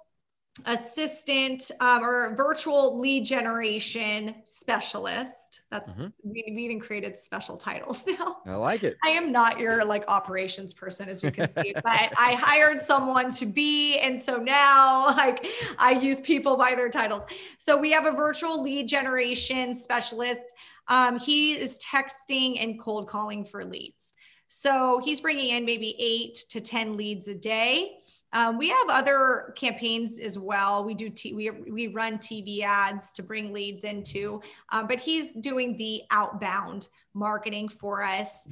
[0.66, 5.34] assistant um, or virtual lead generation specialist.
[5.74, 6.06] That's mm-hmm.
[6.22, 8.36] we, we even created special titles now.
[8.46, 8.96] I like it.
[9.04, 13.32] I am not your like operations person, as you can see, but I hired someone
[13.32, 15.44] to be, and so now like
[15.80, 17.24] I use people by their titles.
[17.58, 20.42] So we have a virtual lead generation specialist.
[20.86, 24.12] Um, he is texting and cold calling for leads.
[24.46, 27.96] So he's bringing in maybe eight to 10 leads a day.
[28.34, 30.84] Um, we have other campaigns as well.
[30.84, 35.30] We do t- we we run TV ads to bring leads into, um, but he's
[35.40, 38.46] doing the outbound marketing for us.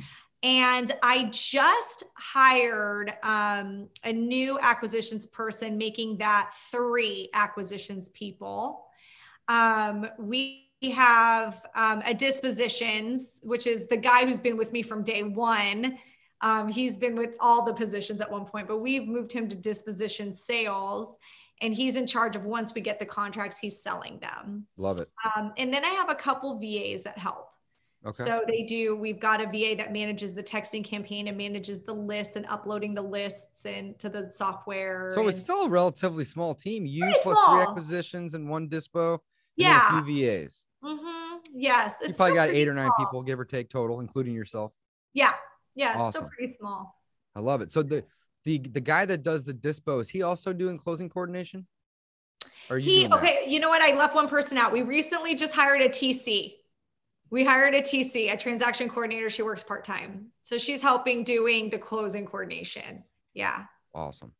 [0.45, 8.87] And I just hired um, a new acquisitions person, making that three acquisitions people.
[9.49, 15.03] Um, we have um, a dispositions, which is the guy who's been with me from
[15.03, 15.99] day one
[16.43, 19.57] um, he's been with all the positions at one point, but we've moved him to
[19.57, 21.17] disposition sales
[21.61, 24.67] and he's in charge of once we get the contracts, he's selling them.
[24.77, 25.09] Love it.
[25.37, 27.51] Um, and then I have a couple VAs that help.
[28.05, 28.25] Okay.
[28.25, 31.93] So they do, we've got a VA that manages the texting campaign and manages the
[31.93, 35.13] lists and uploading the lists into the software.
[35.15, 36.85] So and, it's still a relatively small team.
[36.85, 37.55] You plus small.
[37.55, 39.21] three acquisitions and one dispo.
[39.55, 40.01] yeah.
[40.01, 40.65] a few VAs.
[40.83, 41.37] Mm-hmm.
[41.55, 41.95] Yes.
[42.05, 43.07] You probably got eight or nine small.
[43.07, 44.75] people, give or take total, including yourself.
[45.15, 45.33] Yeah.
[45.75, 46.07] Yeah, awesome.
[46.07, 46.97] it's still pretty small.
[47.35, 47.73] I love it.
[47.73, 48.05] So the
[48.45, 51.67] the the guy that does the dispo is he also doing closing coordination?
[52.71, 53.45] Or he okay?
[53.47, 53.83] You know what?
[53.83, 54.73] I left one person out.
[54.73, 56.55] We recently just hired a TC.
[57.31, 59.31] We hired a TC, a transaction coordinator.
[59.31, 63.05] She works part time, so she's helping doing the closing coordination.
[63.33, 63.65] Yeah.
[63.95, 64.33] Awesome,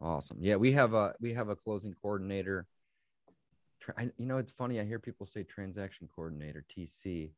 [0.00, 0.38] awesome.
[0.40, 2.66] Yeah, we have a we have a closing coordinator.
[3.96, 4.78] I, you know, it's funny.
[4.78, 7.30] I hear people say transaction coordinator TC.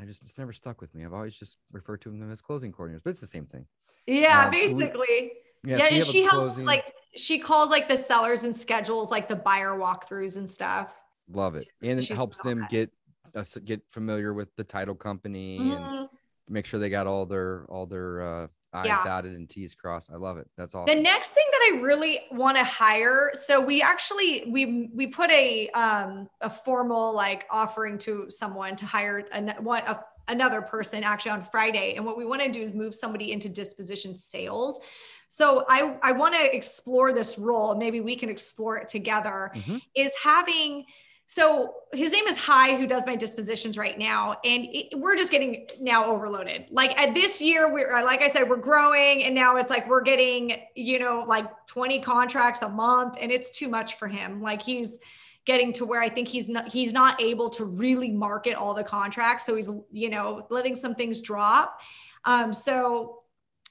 [0.00, 1.04] I just it's never stuck with me.
[1.04, 3.66] I've always just referred to them as closing coordinators, but it's the same thing.
[4.06, 4.92] Yeah, um, basically.
[4.92, 5.32] So we,
[5.64, 9.28] yeah, yeah so and she helps like she calls like the sellers and schedules like
[9.28, 10.94] the buyer walkthroughs and stuff.
[11.32, 12.70] Love it, and it helps them that.
[12.70, 12.90] get
[13.34, 15.72] uh, get familiar with the title company mm-hmm.
[15.72, 16.08] and
[16.48, 19.04] make sure they got all their all their uh, I's yeah.
[19.04, 20.10] dotted and T's crossed.
[20.12, 20.48] I love it.
[20.56, 20.94] That's awesome.
[20.94, 25.68] The next thing I really want to hire, so we actually we we put a
[25.70, 31.32] um a formal like offering to someone to hire an, one a, another person actually
[31.32, 34.80] on Friday, and what we want to do is move somebody into disposition sales.
[35.28, 37.74] So I I want to explore this role.
[37.74, 39.50] Maybe we can explore it together.
[39.54, 39.78] Mm-hmm.
[39.94, 40.84] Is having
[41.28, 45.32] so his name is High, who does my dispositions right now, and it, we're just
[45.32, 46.66] getting now overloaded.
[46.70, 50.02] Like at this year, we're like I said, we're growing, and now it's like we're
[50.02, 54.40] getting you know like 20 contracts a month, and it's too much for him.
[54.40, 54.98] Like he's
[55.46, 58.84] getting to where I think he's not he's not able to really market all the
[58.84, 61.80] contracts, so he's you know letting some things drop.
[62.24, 63.22] Um, so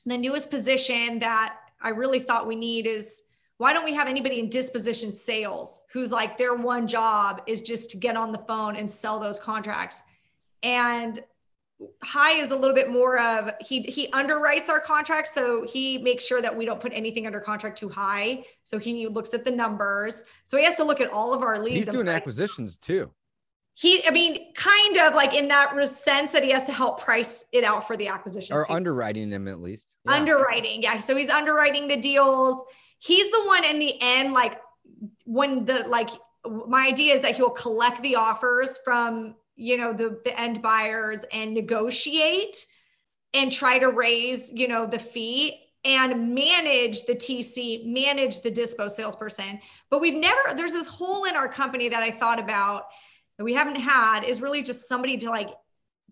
[0.06, 3.24] the newest position that I really thought we need is
[3.58, 7.90] why don't we have anybody in disposition sales who's like their one job is just
[7.92, 10.02] to get on the phone and sell those contracts?
[10.62, 11.24] And
[12.04, 16.26] high is a little bit more of he he underwrites our contracts so he makes
[16.26, 18.44] sure that we don't put anything under contract too high.
[18.64, 20.24] So he looks at the numbers.
[20.44, 21.88] So he has to look at all of our leads.
[21.88, 23.12] He's doing acquisitions too.
[23.78, 27.46] He i mean kind of like in that sense that he has to help price
[27.54, 28.58] it out for the acquisitions.
[28.58, 28.76] Or people.
[28.76, 29.94] underwriting them at least.
[30.06, 30.14] Yeah.
[30.14, 31.00] underwriting yeah.
[31.00, 32.64] So he's underwriting the deals
[33.00, 34.60] he's the one in the end like
[35.26, 36.10] when the like
[36.68, 41.24] my idea is that he'll collect the offers from you know the the end buyers
[41.32, 42.66] and negotiate
[43.34, 48.90] and try to raise you know the fee and manage the TC, manage the dispo
[48.90, 49.62] salesperson.
[49.92, 52.88] But we've never, there's this hole in our company that I thought about
[53.38, 55.52] that we haven't had is really just somebody to like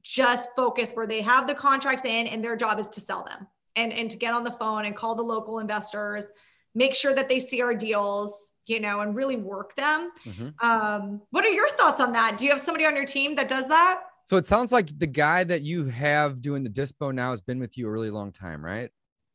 [0.03, 3.47] just focus where they have the contracts in and their job is to sell them
[3.75, 6.27] and, and to get on the phone and call the local investors,
[6.75, 10.11] make sure that they see our deals, you know, and really work them.
[10.25, 10.65] Mm-hmm.
[10.65, 12.37] Um, what are your thoughts on that?
[12.37, 14.01] Do you have somebody on your team that does that?
[14.25, 17.59] So it sounds like the guy that you have doing the dispo now has been
[17.59, 18.89] with you a really long time, right?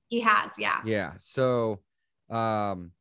[0.09, 0.81] He has, yeah.
[0.85, 1.13] Yeah.
[1.19, 1.81] So
[2.31, 2.93] um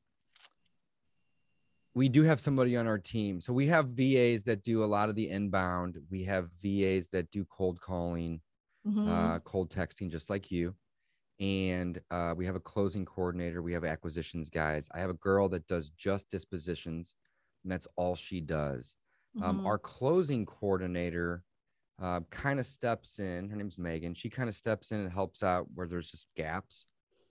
[1.93, 3.41] we do have somebody on our team.
[3.41, 5.97] So we have VAs that do a lot of the inbound.
[6.11, 8.39] We have VAs that do cold calling,
[8.87, 9.09] mm-hmm.
[9.09, 10.75] uh, cold texting, just like you
[11.39, 15.47] and uh, we have a closing coordinator we have acquisitions guys i have a girl
[15.47, 17.15] that does just dispositions
[17.63, 18.95] and that's all she does
[19.37, 19.59] um, mm-hmm.
[19.59, 21.43] um, our closing coordinator
[22.01, 25.43] uh, kind of steps in her name's megan she kind of steps in and helps
[25.43, 26.85] out where there's just gaps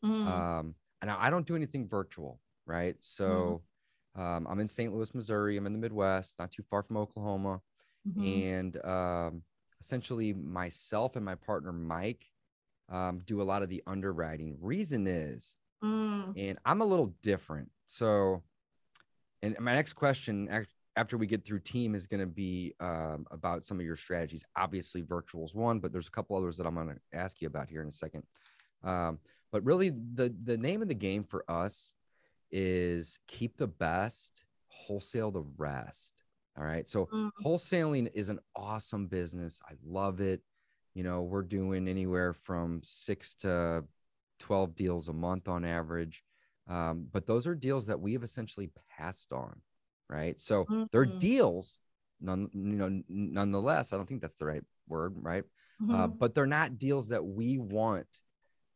[0.04, 0.26] mm.
[0.26, 3.62] um, and i don't do anything virtual right so
[4.16, 4.20] mm.
[4.20, 7.60] um, i'm in st louis missouri i'm in the midwest not too far from oklahoma
[8.08, 8.24] mm-hmm.
[8.24, 9.42] and um,
[9.80, 12.26] essentially myself and my partner mike
[12.88, 14.57] um, do a lot of the underwriting.
[14.61, 16.33] Reason is, mm.
[16.37, 17.70] and I'm a little different.
[17.87, 18.42] So,
[19.42, 20.49] and my next question
[20.96, 24.44] after we get through team is going to be um, about some of your strategies.
[24.57, 27.46] Obviously, virtual is one, but there's a couple others that I'm going to ask you
[27.46, 28.22] about here in a second.
[28.83, 29.18] Um,
[29.53, 31.94] but really, the the name of the game for us
[32.51, 36.22] is keep the best, wholesale the rest.
[36.59, 36.88] All right.
[36.88, 37.31] So mm.
[37.44, 39.61] wholesaling is an awesome business.
[39.68, 40.40] I love it
[40.96, 43.85] you know we're doing anywhere from six to
[44.40, 46.22] 12 deals a month on average.
[46.68, 49.61] Um, but those are deals that we have essentially passed on
[50.09, 50.40] right?
[50.40, 50.85] So mm-hmm.
[50.92, 51.78] they're deals
[52.20, 55.44] none you know nonetheless i don't think that's the right word right?
[55.80, 55.94] Uh, mm-hmm.
[55.94, 58.06] uh, but they're not deals that we want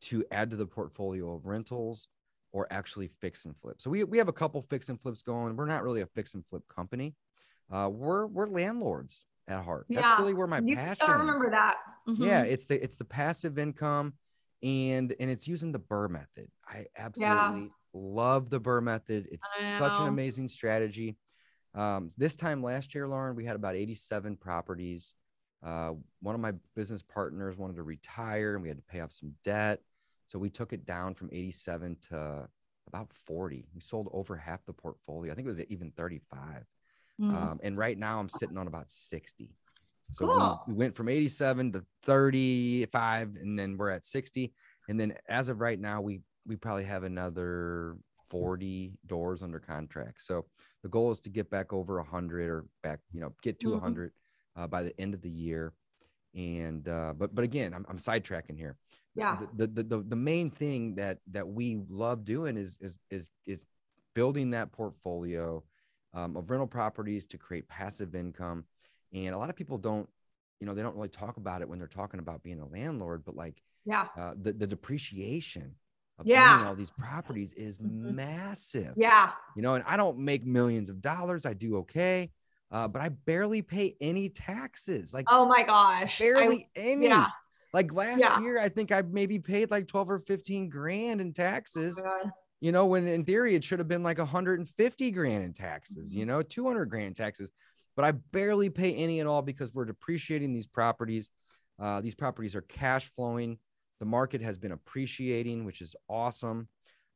[0.01, 2.09] to add to the portfolio of rentals
[2.53, 3.81] or actually fix and flip.
[3.81, 5.57] So we, we have a couple fix and flips going.
[5.57, 7.15] We're not really a fix and flip company.
[7.73, 9.87] Uh, we're we're landlords at heart.
[9.89, 10.03] Yeah.
[10.03, 11.07] That's really where my you, passion.
[11.09, 11.77] I remember that.
[12.09, 12.23] Mm-hmm.
[12.23, 14.15] Yeah, it's the it's the passive income,
[14.63, 16.49] and and it's using the BRRRR method.
[16.67, 17.69] I absolutely yeah.
[17.93, 19.29] love the BRRRR method.
[19.31, 19.47] It's
[19.79, 21.17] such an amazing strategy.
[21.75, 25.13] Um, this time last year, Lauren, we had about 87 properties.
[25.63, 29.13] Uh, one of my business partners wanted to retire, and we had to pay off
[29.13, 29.81] some debt,
[30.27, 32.49] so we took it down from 87 to
[32.89, 33.67] about 40.
[33.75, 35.31] We sold over half the portfolio.
[35.31, 36.65] I think it was even 35.
[37.21, 37.37] Mm.
[37.37, 39.51] Um, and right now I'm sitting on about 60.
[40.13, 40.63] So cool.
[40.67, 44.53] we, we, went from 87 to 35, and then we're at 60.
[44.89, 47.97] And then as of right now, we we probably have another
[48.31, 50.23] 40 doors under contract.
[50.23, 50.47] So
[50.83, 53.75] the goal is to get back over 100 or back, you know, get to mm-hmm.
[53.75, 54.13] 100
[54.57, 55.73] uh, by the end of the year.
[56.35, 58.77] And uh, but but again, I'm, I'm sidetracking here.
[59.15, 59.39] Yeah.
[59.57, 63.65] The, the the the main thing that that we love doing is is is is
[64.15, 65.63] building that portfolio
[66.15, 68.65] um, of rental properties to create passive income.
[69.13, 70.09] And a lot of people don't,
[70.61, 73.25] you know, they don't really talk about it when they're talking about being a landlord,
[73.25, 75.75] but like, yeah, uh, the, the depreciation
[76.19, 76.65] of yeah.
[76.67, 78.15] all these properties is mm-hmm.
[78.15, 78.93] massive.
[78.97, 79.31] Yeah.
[79.57, 81.47] You know, and I don't make millions of dollars.
[81.47, 82.31] I do okay.
[82.71, 85.13] Uh, but I barely pay any taxes.
[85.13, 87.09] Like, oh my gosh, barely I, any.
[87.09, 87.27] Yeah.
[87.73, 88.41] Like last yeah.
[88.41, 92.03] year, I think I maybe paid like 12 or 15 grand in taxes.
[92.05, 96.15] Oh you know, when in theory it should have been like 150 grand in taxes,
[96.15, 96.31] you mm-hmm.
[96.31, 97.51] know, 200 grand in taxes,
[97.97, 101.31] but I barely pay any at all because we're depreciating these properties.
[101.81, 103.59] Uh, these properties are cash flowing.
[103.99, 106.69] The market has been appreciating, which is awesome.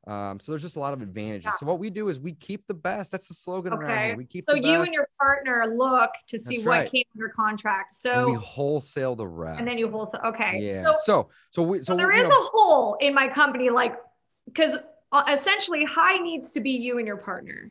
[0.07, 1.47] Um, so there's just a lot of advantages.
[1.47, 1.53] Yeah.
[1.59, 3.11] So what we do is we keep the best.
[3.11, 3.83] That's the slogan okay.
[3.83, 4.17] around here.
[4.17, 4.45] We keep.
[4.45, 6.93] So you and your partner look to see That's what right.
[6.93, 7.97] came under contract.
[7.97, 9.59] So and we wholesale the rest.
[9.59, 10.21] And then you wholesale.
[10.27, 10.59] Okay.
[10.63, 10.83] Yeah.
[10.83, 13.97] So so so we so, so there is know, a hole in my company, like
[14.45, 14.79] because
[15.15, 17.71] Uh, essentially high needs to be you and your partner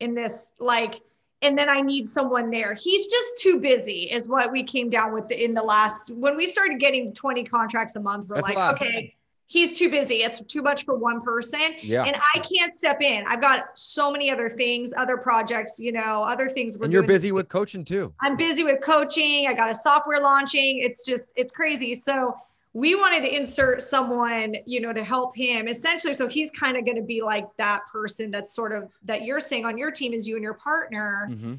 [0.00, 1.00] in this like
[1.40, 2.74] and then I need someone there.
[2.74, 6.46] He's just too busy, is what we came down with in the last when we
[6.46, 8.28] started getting 20 contracts a month.
[8.28, 9.14] We're That's like, okay,
[9.46, 10.16] he's too busy.
[10.16, 11.74] It's too much for one person.
[11.80, 12.04] Yeah.
[12.04, 13.24] And I can't step in.
[13.26, 16.76] I've got so many other things, other projects, you know, other things.
[16.76, 18.12] and you're busy with coaching too.
[18.20, 19.46] I'm busy with coaching.
[19.46, 20.80] I got a software launching.
[20.80, 21.94] It's just, it's crazy.
[21.94, 22.34] So
[22.74, 26.12] we wanted to insert someone, you know, to help him essentially.
[26.12, 29.40] So he's kind of going to be like that person that's sort of that you're
[29.40, 31.54] saying on your team is you and your partner, Mm-hmm.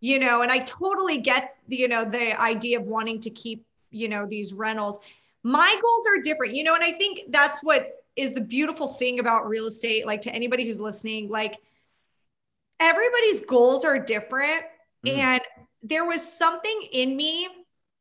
[0.00, 3.66] you know, and I totally get, the, you know, the idea of wanting to keep,
[3.90, 5.00] you know, these rentals
[5.42, 9.20] my goals are different, you know, and I think that's what is the beautiful thing
[9.20, 10.06] about real estate.
[10.06, 11.56] Like to anybody who's listening, like
[12.78, 14.62] everybody's goals are different.
[15.06, 15.16] Mm.
[15.16, 15.42] And
[15.82, 17.48] there was something in me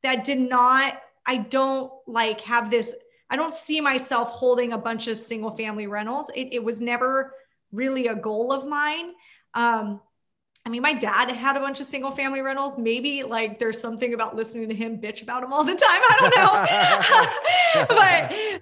[0.03, 2.95] that did not, I don't like have this,
[3.29, 6.31] I don't see myself holding a bunch of single family rentals.
[6.35, 7.35] It, it was never
[7.71, 9.11] really a goal of mine.
[9.53, 10.01] Um,
[10.65, 12.79] I mean, my dad had a bunch of single family rentals.
[12.79, 15.79] Maybe like there's something about listening to him bitch about them all the time.
[15.81, 17.85] I don't know.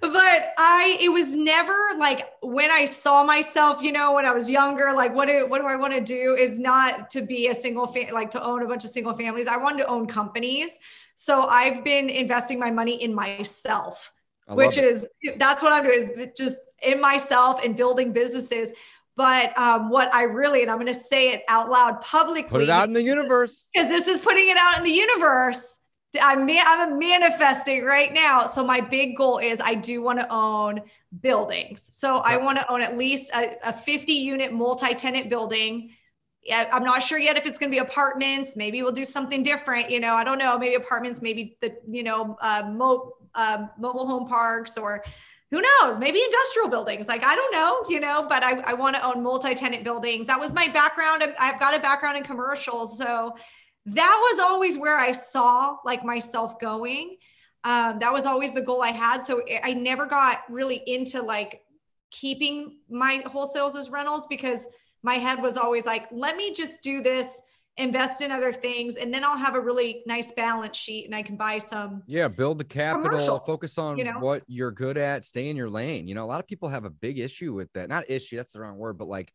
[0.00, 4.32] but but I it was never like when I saw myself, you know, when I
[4.32, 7.48] was younger, like what do what do I want to do is not to be
[7.48, 9.48] a single family, like to own a bunch of single families.
[9.48, 10.78] I wanted to own companies.
[11.18, 14.12] So I've been investing my money in myself,
[14.46, 15.04] which is
[15.36, 18.72] that's what I'm doing is just in myself and building businesses.
[19.16, 22.62] But um, what I really, and I'm going to say it out loud publicly, put
[22.62, 25.82] it out in the universe because this is putting it out in the universe.
[26.22, 28.46] I'm, I'm manifesting right now.
[28.46, 30.82] So my big goal is I do want to own
[31.20, 31.96] buildings.
[31.96, 35.90] So I want to own at least a, a 50 unit multi-tenant building.
[36.52, 38.56] I'm not sure yet if it's going to be apartments.
[38.56, 39.90] Maybe we'll do something different.
[39.90, 40.58] You know, I don't know.
[40.58, 41.22] Maybe apartments.
[41.22, 45.04] Maybe the you know uh, mo- uh, mobile home parks or
[45.50, 48.96] who knows maybe industrial buildings like i don't know you know but i, I want
[48.96, 53.34] to own multi-tenant buildings that was my background i've got a background in commercials so
[53.86, 57.16] that was always where i saw like myself going
[57.64, 61.62] um, that was always the goal i had so i never got really into like
[62.10, 64.66] keeping my wholesales as rentals because
[65.02, 67.40] my head was always like let me just do this
[67.76, 71.22] invest in other things and then I'll have a really nice balance sheet and I
[71.22, 74.18] can buy some yeah build the capital focus on you know?
[74.18, 76.08] what you're good at stay in your lane.
[76.08, 77.88] You know a lot of people have a big issue with that.
[77.88, 79.32] Not issue that's the wrong word but like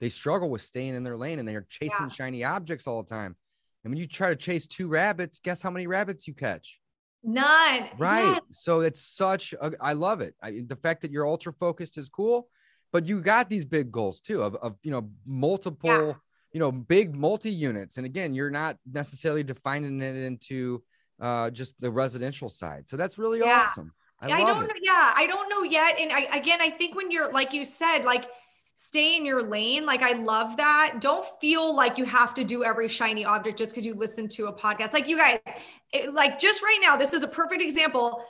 [0.00, 2.08] they struggle with staying in their lane and they're chasing Yeah.
[2.08, 3.34] shiny objects all the time.
[3.82, 6.80] And when you try to chase two rabbits guess how many rabbits you catch?
[7.24, 7.88] None.
[7.98, 8.32] Right.
[8.32, 8.38] Yeah.
[8.52, 10.34] so it's such a, i love it.
[10.42, 12.50] I, the fact that you're ultra focused is cool
[12.96, 16.12] but you got these big goals too of, of you know multiple Yeah.
[16.54, 20.82] you know big multi units and again you're not necessarily defining it into
[21.20, 23.66] uh just the residential side so that's really Yeah.
[23.68, 23.92] awesome
[24.22, 24.74] i, I, don't it know.
[24.82, 26.00] Yeah, I don't know yet.
[26.00, 28.24] And I, again, I think when you're like you said, like
[28.76, 29.84] stay in your lane.
[29.84, 31.00] Like I love that.
[31.00, 34.46] Don't feel like you have to do every shiny object just because you listen to
[34.46, 34.92] a podcast.
[34.92, 35.38] Like you guys,
[35.92, 38.22] it, like just right now, this is a perfect example.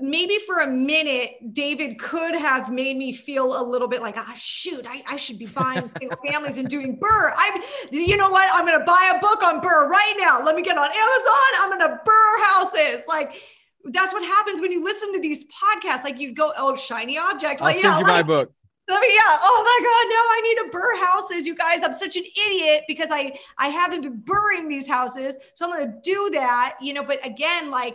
[0.00, 4.34] Maybe for a minute, David could have made me feel a little bit like, ah,
[4.36, 7.30] shoot, I, I should be buying single families and doing BRRRR.
[7.36, 8.48] I'm, you know what?
[8.52, 10.44] I'm going to buy a book on BRRRR right now.
[10.44, 11.50] Let me get on Amazon.
[11.60, 13.02] I'm going to BRRRR houses.
[13.06, 13.40] Like,
[13.86, 16.04] that's what happens when you listen to these podcasts.
[16.04, 17.60] Like you go, oh, shiny object.
[17.60, 18.52] i'll Like, send yeah, you my like, book
[18.88, 19.38] let me, yeah.
[19.40, 20.04] Oh my God.
[20.10, 21.46] No, I need to BRRRR houses.
[21.46, 25.38] You guys, I'm such an idiot because I, I haven't been BRRRRing these houses.
[25.54, 27.94] So I'm going to do that, you know, but again, like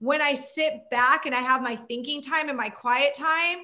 [0.00, 3.58] when I sit back and I have my thinking time and my quiet time,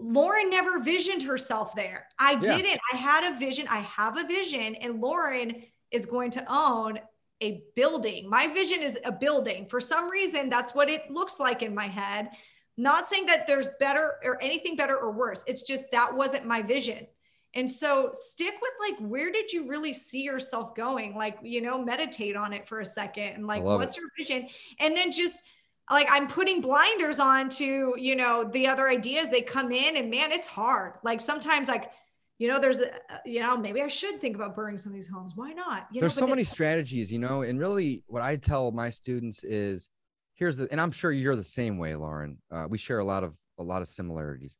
[0.00, 2.08] Lauren never visioned herself there.
[2.18, 2.56] I Yeah.
[2.56, 2.80] didn't.
[2.92, 3.66] I had a vision.
[3.68, 6.98] I have a vision and Lauren is going to own
[7.40, 8.28] a building.
[8.28, 9.66] My vision is a building.
[9.66, 12.30] For some reason, that's what it looks like in my head.
[12.76, 15.44] Not saying that there's better or anything better or worse.
[15.46, 17.06] It's just that wasn't my vision.
[17.54, 21.14] And so stick with like, where did you really see yourself going?
[21.14, 24.48] Like, you know, meditate on it for a second and like, what's your vision?
[24.80, 25.44] And then just
[25.90, 30.10] like, I'm putting blinders on to, you know, the other ideas they come in and
[30.10, 30.94] man, it's hard.
[31.04, 31.90] Like sometimes like,
[32.38, 32.90] you know, there's, a,
[33.24, 35.34] you know, maybe I should think about burning some of these homes.
[35.36, 35.86] Why not?
[35.92, 39.44] You there's know, so many strategies you know and really what i tell my students
[39.44, 39.88] is
[40.34, 43.22] here's the and i'm sure you're the same way lauren uh, we share a lot
[43.24, 44.56] of a lot of similarities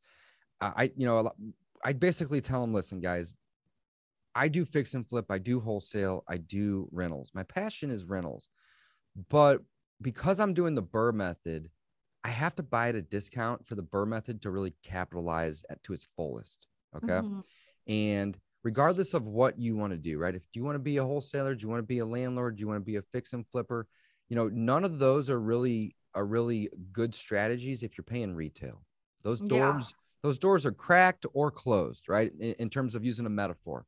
[0.61, 1.35] i you know a lot,
[1.85, 3.37] i basically tell them listen guys
[4.35, 5.27] i do fix and flip.
[5.31, 6.25] I do wholesale.
[6.29, 7.31] I do rentals.
[7.35, 8.49] My passion is rentals.
[9.29, 9.63] But
[10.03, 11.71] because i'm doing the BRRRR method
[12.25, 15.83] i have to buy at a discount for the BRRRR method to really capitalize at,
[15.85, 16.67] to its fullest.
[16.97, 17.21] Okay?
[17.21, 17.45] Mhm.
[17.87, 20.35] and regardless of what you want to do, right?
[20.35, 22.61] If you want to be a wholesaler, do you want to be a landlord, do
[22.63, 23.87] you want to be a fix and flipper?
[24.31, 28.85] You know, none of those are really are really good strategies if you're paying retail.
[29.23, 29.93] Those doors,
[30.25, 32.33] those doors are cracked or closed, right?
[32.41, 33.85] In, in terms of using a metaphor.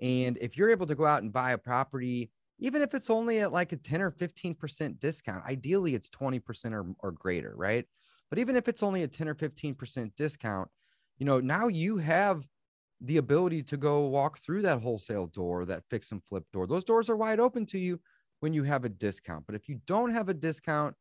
[0.00, 3.40] And if you're able to go out and buy a property, even if it's only
[3.40, 7.84] at like a 10 or 15% discount, ideally it's 20% or, or greater, right?
[8.30, 10.70] But even if it's only a 10 or 15% discount,
[11.18, 12.48] you know, now you have
[13.02, 16.66] the ability to go walk through that wholesale door, that fix and flip door.
[16.66, 18.00] Those doors are wide open to you
[18.40, 19.44] when you have a discount.
[19.44, 20.94] But if you don't have a discount,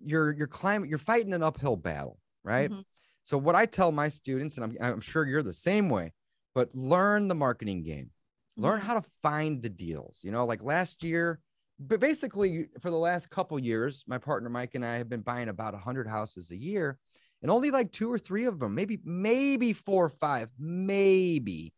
[0.00, 2.70] you're you're climbing, you're fighting an uphill battle, right?
[2.70, 2.82] Mm-hmm.
[3.28, 6.14] So what I tell my students, and I'm, I'm sure you're the same way,
[6.54, 8.08] but learn the marketing game.
[8.56, 8.86] Learn mm-hmm.
[8.86, 10.20] how to find the deals.
[10.22, 11.38] You know, like last year,
[11.78, 15.50] but basically for the last couple years, my partner Mike and I have been buying
[15.50, 16.98] about a 100 houses a year,
[17.42, 21.74] and only like two or three of them, maybe maybe four or five, maybe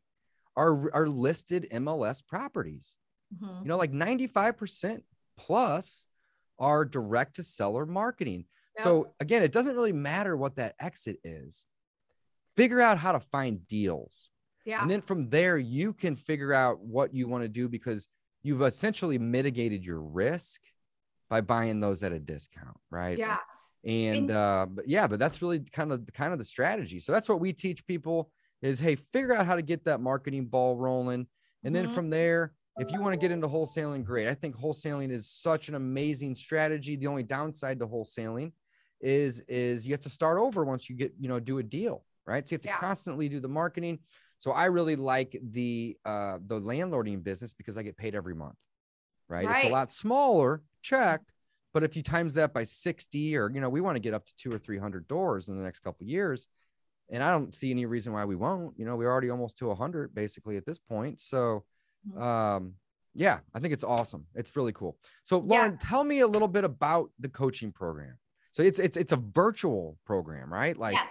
[0.57, 2.95] are are listed MLS properties.
[3.35, 3.63] Mm-hmm.
[3.63, 5.03] You know, like 95%
[5.37, 6.07] plus
[6.61, 8.45] are direct to seller marketing.
[8.79, 11.67] So again, it doesn't really matter what that exit is.
[12.57, 14.31] Figure out how to find deals.
[14.65, 14.83] Yeah.
[14.83, 18.09] And then from there, you can figure out what you want to do because
[18.43, 20.61] you've essentially mitigated your risk
[21.29, 23.19] by buying those at a discount, right?
[23.19, 23.39] Yeah.
[23.85, 26.99] And uh, but yeah, but that's really kind of kind of the strategy.
[26.99, 30.47] So that's what we teach people is hey, figure out how to get that marketing
[30.47, 31.27] ball rolling.
[31.65, 31.95] And then mm-hmm.
[31.95, 34.29] from there, if you want to get into wholesaling, great.
[34.29, 36.97] I think wholesaling is such an amazing strategy.
[36.97, 38.53] The only downside to wholesaling
[39.01, 42.05] is is you have to start over once you get, you know, do a deal,
[42.27, 42.47] right?
[42.47, 42.79] So you have to yeah.
[42.79, 44.01] constantly do the marketing.
[44.39, 48.59] So I really like the uh, the landlording business because I get paid every month,
[49.29, 49.47] right?
[49.47, 49.57] right?
[49.57, 51.21] It's a lot smaller check,
[51.75, 54.25] but if you times that by 60 or you know, we want to get up
[54.25, 56.49] to two or three hundred doors in the next couple years.
[57.13, 58.79] And I don't see any reason why we won't.
[58.79, 61.21] You know, we're already almost to 100 basically at this point.
[61.21, 61.65] So,
[62.09, 62.23] mm-hmm.
[62.23, 62.75] um,
[63.15, 64.27] yeah, I think it's awesome.
[64.35, 64.97] It's really cool.
[65.25, 65.89] So, Lauren, yeah.
[65.89, 68.17] tell me a little bit about the coaching program.
[68.53, 70.77] So it's it's it's a virtual program, right?
[70.77, 71.07] Like, yeah.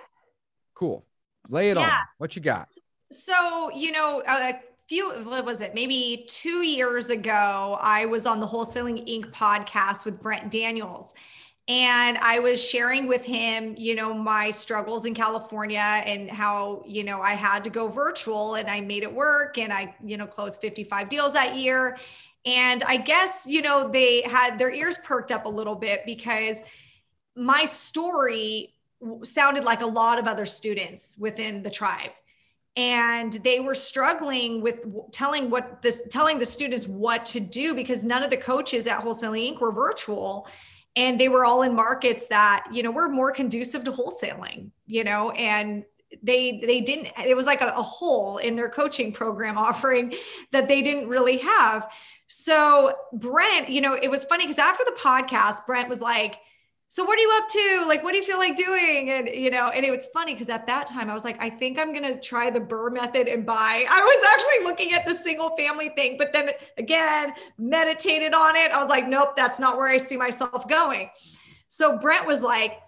[0.74, 1.06] cool.
[1.48, 1.90] Lay it yeah.
[1.90, 2.00] on.
[2.18, 2.68] What you got?
[3.12, 5.74] So, you know, a few, what was it?
[5.74, 9.32] Maybe two years ago, I was on the Wholesaling Inc.
[9.32, 11.14] podcast with Brent Daniels.
[11.68, 17.04] And I was sharing with him, you know, my struggles in California and how, you
[17.04, 20.26] know, I had to go virtual and I made it work and I, you know,
[20.26, 21.98] closed 55 deals that year.
[22.48, 26.64] And I guess, you know, they had their ears perked up a little bit because
[27.40, 28.74] my story
[29.24, 32.12] sounded like a lot of other students within the tribe.
[32.76, 38.04] And they were struggling with telling what this telling the students what to do because
[38.04, 40.48] none of the coaches at wholesaling inc were virtual.
[40.96, 45.04] And they were all in markets that you know were more conducive to wholesaling you
[45.04, 45.84] know and
[46.24, 50.14] they they didn't it was like a, a hole in their coaching program offering
[50.52, 51.92] that they didn't really have.
[52.28, 56.38] So brent you know it was funny because after the podcast brent was like
[56.92, 57.86] so what are you up to?
[57.88, 59.12] Like, what do you feel like doing?
[59.12, 61.48] And, you know, and it was funny because at that time I was like, I
[61.48, 63.86] think I'm going to try the BRRRR method and buy.
[63.90, 68.72] I was actually looking at the single family thing, but then again, meditated on it.
[68.72, 71.12] I was like, nope, that's not where I see myself going.
[71.68, 72.80] So Brent was like,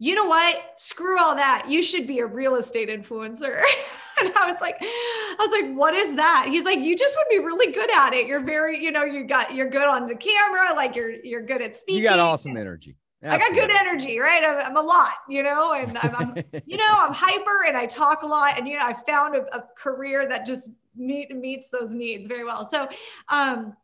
[0.00, 0.72] you know what?
[0.74, 1.66] Screw all that.
[1.68, 3.62] You should be a real estate influencer.
[4.20, 6.46] and I was like, I was like, what is that?
[6.48, 8.26] He's like, you just would be really good at it.
[8.26, 10.74] You're very, you know, you got, you're good on the camera.
[10.74, 12.02] Like you're, you're good at speaking.
[12.02, 12.96] You got awesome energy.
[13.24, 13.62] Absolutely.
[13.62, 14.42] I got good energy, right?
[14.44, 16.34] I'm, I'm a lot, you know, and I'm, I'm,
[16.66, 18.58] you know, I'm hyper and I talk a lot.
[18.58, 22.44] And, you know, I found a, a career that just meet, meets those needs very
[22.44, 22.68] well.
[22.68, 22.86] So,
[23.28, 23.74] um,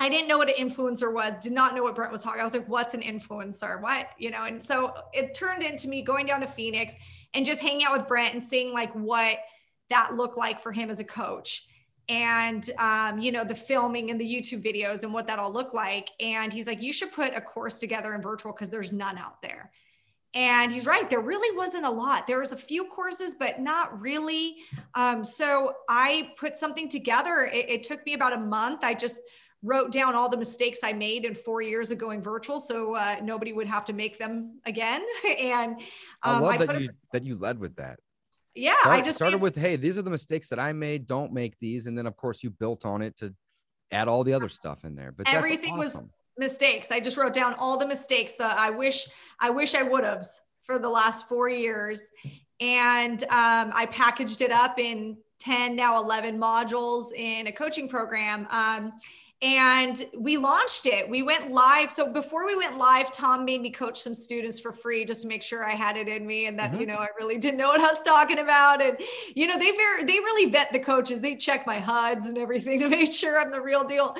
[0.00, 2.40] I didn't know what an influencer was, did not know what Brent was talking.
[2.40, 3.80] I was like, what's an influencer?
[3.80, 4.44] What, you know?
[4.44, 6.94] And so it turned into me going down to Phoenix
[7.32, 9.38] and just hanging out with Brent and seeing like what
[9.90, 11.66] that looked like for him as a coach
[12.08, 15.74] and um, you know the filming and the youtube videos and what that all looked
[15.74, 16.10] like.
[16.20, 19.40] And he's like you should put a course together in virtual because there's none out
[19.42, 19.70] there.
[20.34, 22.26] And he's right there really wasn't a lot.
[22.26, 24.56] There was a few courses but not really.
[24.94, 27.50] Um, so i put something together.
[27.52, 28.84] It, it, took me about a month.
[28.84, 29.20] I just
[29.62, 33.16] wrote down all the mistakes i made in four years of going virtual so uh,
[33.22, 35.02] nobody would have to make them again.
[35.40, 35.76] And
[36.22, 37.98] um, i love I that you that you led with that
[38.54, 41.32] yeah Start, i just started with hey these are the mistakes that i made don't
[41.32, 43.34] make these and then of course you built on it to
[43.90, 46.02] add all the other stuff in there but everything awesome.
[46.38, 49.06] was mistakes i just wrote down all the mistakes that i wish
[49.40, 50.24] i wish i would have
[50.62, 52.02] for the last four years
[52.60, 58.46] and um, i packaged it up in 10 now 11 modules in a coaching program
[58.50, 58.92] um,
[59.44, 61.06] and we launched it.
[61.06, 61.90] We went live.
[61.90, 65.28] So before we went live, Tom made me coach some students for free just to
[65.28, 66.80] make sure I had it in me and that, mm-hmm.
[66.80, 68.80] you know, I really didn't know what I was talking about.
[68.80, 68.96] And,
[69.34, 71.20] you know, they very, they really vet the coaches.
[71.20, 74.16] They check my HUDs and everything to make sure I'm the real deal.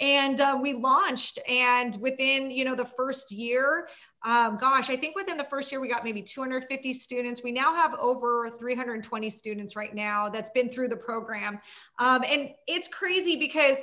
[0.00, 3.86] And um, we launched and within, you know, the first year,
[4.24, 7.44] um, gosh, I think within the first year we got maybe 250 students.
[7.44, 11.60] We now have over 320 students right now that's been through the program.
[12.00, 13.76] Um, and it's crazy because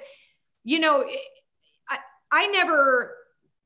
[0.63, 1.05] you know,
[1.89, 1.97] I,
[2.31, 3.15] I never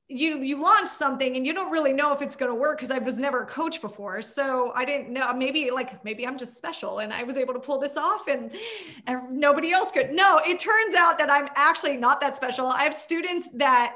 [0.08, 2.92] you you launch something and you don't really know if it's going to work because
[2.92, 4.22] I was never a coach before.
[4.22, 7.60] So I didn't know maybe like maybe I'm just special and I was able to
[7.60, 8.52] pull this off and,
[9.08, 10.14] and nobody else could.
[10.14, 12.68] No, it turns out that I'm actually not that special.
[12.68, 13.96] I have students that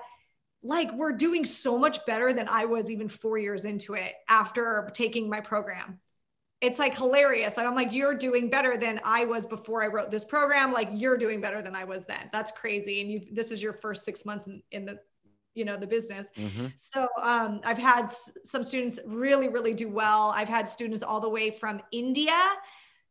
[0.63, 4.89] like were doing so much better than I was even 4 years into it after
[4.93, 5.99] taking my program.
[6.61, 7.55] It's like hilarious.
[7.55, 10.73] Like I'm like you're doing better than I was before I wrote this program.
[10.73, 12.29] Like you're doing better than I was then.
[12.33, 14.99] That's crazy and you this is your first 6 months in, in the
[15.55, 16.67] you know the business mm-hmm.
[16.75, 21.19] so um, i've had s- some students really really do well i've had students all
[21.19, 22.39] the way from india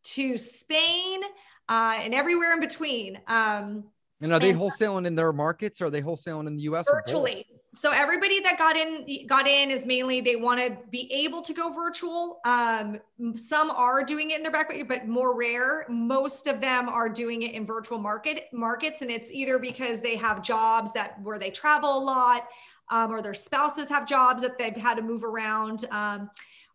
[0.03, 1.21] to spain
[1.69, 3.85] uh, and everywhere in between um,
[4.21, 6.87] and are they and wholesaling in their markets or are they wholesaling in the us
[6.91, 7.45] virtually
[7.79, 11.55] so everybody that got in got in is mainly they want to be able to
[11.55, 12.99] go virtual um,
[13.37, 17.43] some are doing it in their back but more rare most of them are doing
[17.43, 21.51] it in virtual market markets and it's either because they have jobs that where they
[21.51, 22.49] travel a lot
[22.91, 26.29] um, or their spouses have jobs that they've had to move around um,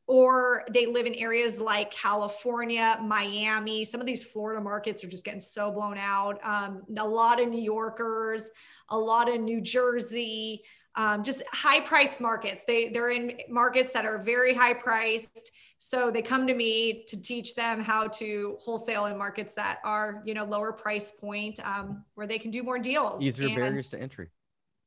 [0.08, 3.86] or they live in areas like California, Miami.
[3.86, 6.39] Some of these Florida markets are just getting so blown out.
[6.43, 8.49] Um, a lot of New Yorkers,
[8.89, 10.64] a lot of New Jersey,
[10.96, 12.64] um, just high price markets.
[12.68, 15.52] They they're in markets that are very high priced.
[15.78, 20.24] So they come to me to teach them how to wholesale in markets that are,
[20.26, 23.22] you know, lower price point, um, where they can do more deals.
[23.22, 24.30] Easier and, barriers to entry.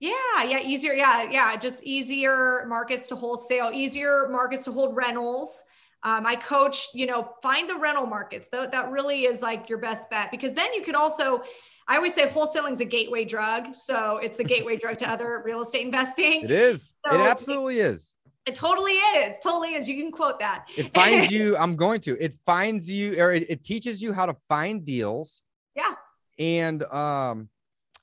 [0.00, 0.92] Yeah, yeah, easier.
[0.92, 5.64] Yeah, yeah, just easier markets to wholesale, easier markets to hold rentals.
[6.02, 8.48] Um, I coach, you know, find the rental markets.
[8.50, 11.42] That, that really is like your best bet because then you could also
[11.88, 13.74] I always say wholesaling is a gateway drug.
[13.74, 16.42] So it's the gateway drug to other real estate investing.
[16.42, 16.92] It is.
[17.06, 18.14] So it absolutely is.
[18.44, 19.38] It totally is.
[19.40, 19.88] Totally is.
[19.88, 20.66] You can quote that.
[20.76, 21.56] It finds you.
[21.56, 22.16] I'm going to.
[22.22, 25.42] It finds you, or it, it teaches you how to find deals.
[25.74, 25.94] Yeah.
[26.38, 27.48] And um,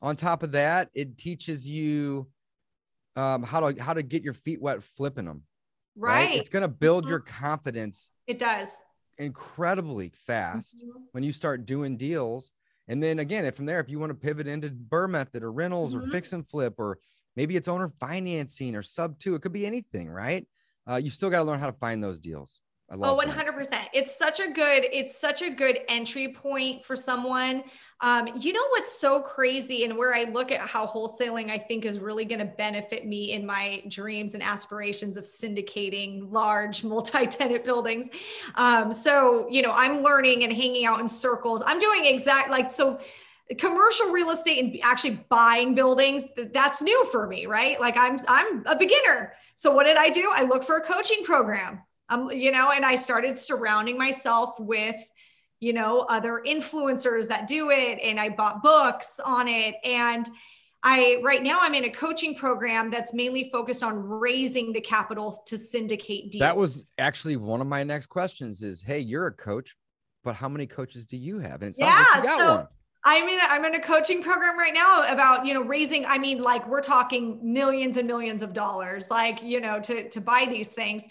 [0.02, 2.28] on top of that, it teaches you
[3.16, 5.44] um how to how to get your feet wet flipping them.
[5.96, 6.30] Right.
[6.30, 6.40] right?
[6.40, 7.12] It's going to build mm-hmm.
[7.12, 8.12] your confidence.
[8.28, 8.70] It does
[9.18, 11.04] incredibly fast mm-hmm.
[11.12, 12.52] when you start doing deals
[12.88, 15.52] and then again, if from there, if you want to pivot into BRRRR method or
[15.52, 16.10] rentals mm-hmm.
[16.10, 17.00] or fix and flip, or
[17.36, 20.48] maybe it's owner financing or sub two, it could be anything, right?
[20.90, 22.60] Uh, you still got to learn how to find those deals.
[22.90, 23.70] I love oh, 100%.
[23.70, 23.90] That.
[23.94, 27.64] It's such a good, it's such a good entry point for someone.
[28.02, 31.86] Um, you know what's so crazy and where I look at how wholesaling I think
[31.86, 37.64] is really going to benefit me in my dreams and aspirations of syndicating large multi-tenant
[37.66, 38.10] buildings.
[38.56, 41.64] Um, so, you know, I'm learning and hanging out in circles.
[41.66, 43.00] I'm doing exact like so
[43.58, 48.66] commercial real estate and actually buying buildings that's new for me right like i'm i'm
[48.66, 51.82] a beginner so what did i do i look for a coaching program
[52.14, 54.96] um, you know, and I started surrounding myself with,
[55.60, 58.00] you know, other influencers that do it.
[58.02, 59.76] And I bought books on it.
[59.84, 60.28] And
[60.84, 65.34] I, right now, I'm in a coaching program that's mainly focused on raising the capital
[65.46, 66.42] to syndicate deals.
[66.42, 69.76] That was actually one of my next questions is, Hey, you're a coach,
[70.24, 71.62] but how many coaches do you have?
[71.62, 72.68] And it sounds yeah, like you got so- one.
[73.06, 76.18] I'm in a, I'm in a coaching program right now about you know raising I
[76.18, 80.48] mean like we're talking millions and millions of dollars like you know to to buy
[80.50, 81.06] these things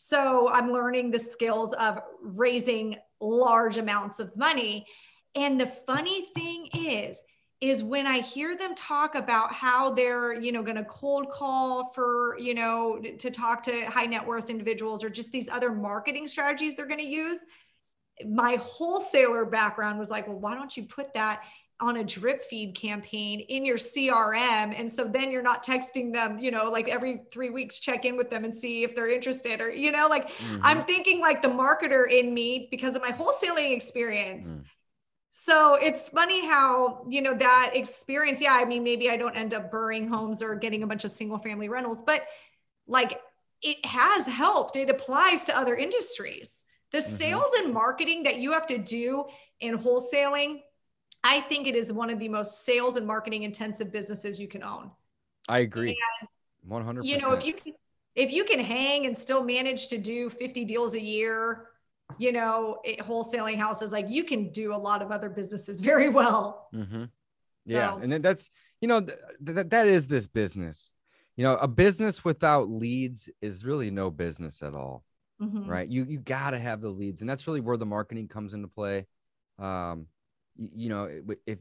[0.00, 4.86] so I'm learning the skills of raising large amounts of money.
[5.34, 7.20] And the funny thing is,
[7.60, 11.90] is when I hear them talk about how they're, you know, going to cold call
[11.90, 16.28] for, you know, to talk to high net worth individuals or just these other marketing
[16.28, 17.44] strategies they're going to use.
[18.24, 21.42] My wholesaler background was like, well, why don't you put that
[21.80, 24.78] on a drip feed campaign in your CRM.
[24.78, 28.16] And so then you're not texting them, you know, like every three weeks, check in
[28.16, 30.60] with them and see if they're interested or, you know, like mm-hmm.
[30.62, 34.48] I'm thinking like the marketer in me because of my wholesaling experience.
[34.48, 34.64] Mm.
[35.30, 39.54] So it's funny how, you know, that experience, yeah, I mean, maybe I don't end
[39.54, 42.22] up BRRRRing homes or getting a bunch of single family rentals, but
[42.88, 43.20] like
[43.62, 44.74] it has helped.
[44.74, 46.64] It applies to other industries.
[46.90, 47.16] The mm-hmm.
[47.16, 49.26] sales and marketing that you have to do
[49.60, 50.62] in wholesaling
[51.24, 54.62] I think it is one of the most sales and marketing intensive businesses you can
[54.62, 54.90] own.
[55.48, 55.98] I agree.
[56.62, 57.06] One hundred.
[57.06, 57.72] You know, if you can,
[58.14, 61.68] if you can hang and still manage to do fifty deals a year,
[62.18, 66.08] you know, it, wholesaling houses, like you can do a lot of other businesses very
[66.08, 66.68] well.
[66.74, 67.04] Mm-hmm.
[67.64, 67.98] Yeah, so.
[67.98, 68.50] and that's
[68.80, 70.92] you know th- th- that is this business.
[71.36, 75.04] You know, a business without leads is really no business at all,
[75.40, 75.68] mm-hmm.
[75.70, 75.88] right?
[75.88, 78.68] You you got to have the leads, and that's really where the marketing comes into
[78.68, 79.06] play.
[79.58, 80.06] Um,
[80.58, 81.08] you know,
[81.46, 81.58] if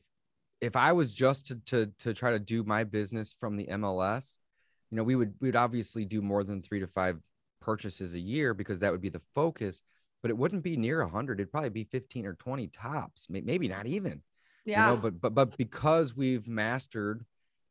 [0.60, 4.38] if I was just to to to try to do my business from the MLS,
[4.92, 7.20] you know, we would we would obviously do more than three to five
[7.62, 9.82] purchases a year because that would be the focus.
[10.22, 11.40] But it wouldn't be near a hundred.
[11.40, 14.24] It'd probably be fifteen or twenty tops, maybe not even.
[14.66, 14.90] Yeah.
[14.90, 17.24] You know, but but but because we've mastered,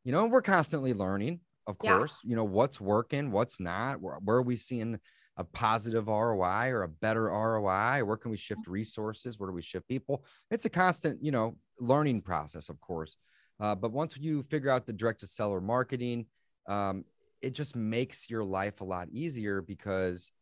[0.04, 1.40] you know, we're constantly learning.
[1.66, 2.20] of course.
[2.22, 2.30] Yeah.
[2.30, 5.00] You know, what's working, what's not, where, where, are we seeing
[5.36, 8.04] a positive ROI or a better ROI?
[8.04, 8.72] Where can we shift mm-hmm.
[8.72, 9.38] resources?
[9.38, 10.24] Where do we shift people?
[10.50, 13.16] It's a constant, you know, learning process, of course.
[13.60, 16.26] Uh, but once you figure out the direct to seller marketing,
[16.68, 17.04] um,
[17.42, 20.32] it just makes your life a lot easier because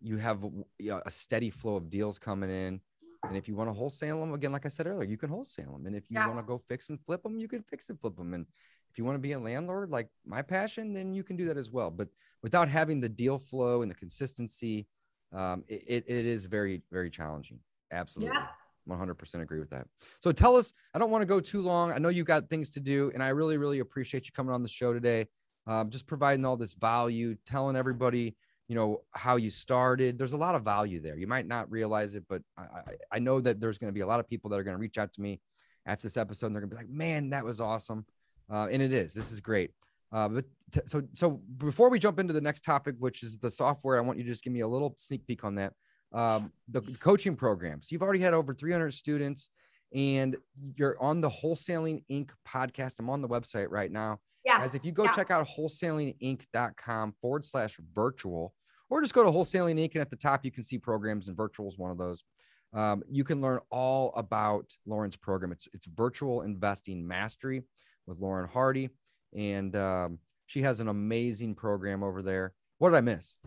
[0.00, 0.42] you have
[0.78, 2.80] you know, a steady flow of deals coming in.
[3.28, 5.72] And if you want to wholesale them, again, like I said earlier, you can wholesale
[5.72, 5.86] them.
[5.86, 6.26] And if you yeah.
[6.26, 8.32] want to go fix and flip them, you can fix and flip them.
[8.32, 8.46] And
[8.90, 11.56] if you want to be a landlord, like my passion, then you can do that
[11.56, 11.90] as well.
[11.90, 12.08] But
[12.42, 14.86] without having the deal flow and the consistency,
[15.32, 17.60] um, it, it is very, very challenging.
[17.92, 18.34] Absolutely.
[18.34, 18.46] Yeah.
[18.88, 19.86] 100% agree with that.
[20.20, 21.92] So tell us, I don't want to go too long.
[21.92, 24.62] I know you've got things to do, and I really, really appreciate you coming on
[24.62, 25.28] the show today.
[25.66, 28.34] Um, just providing all this value, telling everybody,
[28.66, 30.18] you know, how you started.
[30.18, 31.16] There's a lot of value there.
[31.16, 32.82] You might not realize it, but I, I,
[33.12, 34.80] I know that there's going to be a lot of people that are going to
[34.80, 35.40] reach out to me
[35.86, 38.06] after this episode, and they're going to be like, man, that was awesome.
[38.50, 39.14] Uh, and it is.
[39.14, 39.70] This is great.
[40.12, 43.50] Uh, but t- so so before we jump into the next topic, which is the
[43.50, 45.72] software, I want you to just give me a little sneak peek on that.
[46.12, 47.92] Um, the coaching programs.
[47.92, 49.50] You've already had over 300 students,
[49.94, 50.36] and
[50.74, 52.30] you're on the Wholesaling Inc.
[52.46, 52.98] podcast.
[52.98, 54.18] I'm on the website right now.
[54.44, 54.58] Yes.
[54.58, 55.12] Guys, if you go yeah.
[55.12, 58.52] check out wholesalinginc.com forward slash virtual,
[58.88, 59.92] or just go to Wholesaling Inc.
[59.94, 62.24] and at the top you can see programs, and virtual is one of those.
[62.72, 65.52] Um, you can learn all about Lauren's program.
[65.52, 67.62] It's it's virtual investing mastery
[68.10, 68.90] with Lauren Hardy,
[69.34, 72.52] and um, she has an amazing program over there.
[72.78, 73.38] What did I miss?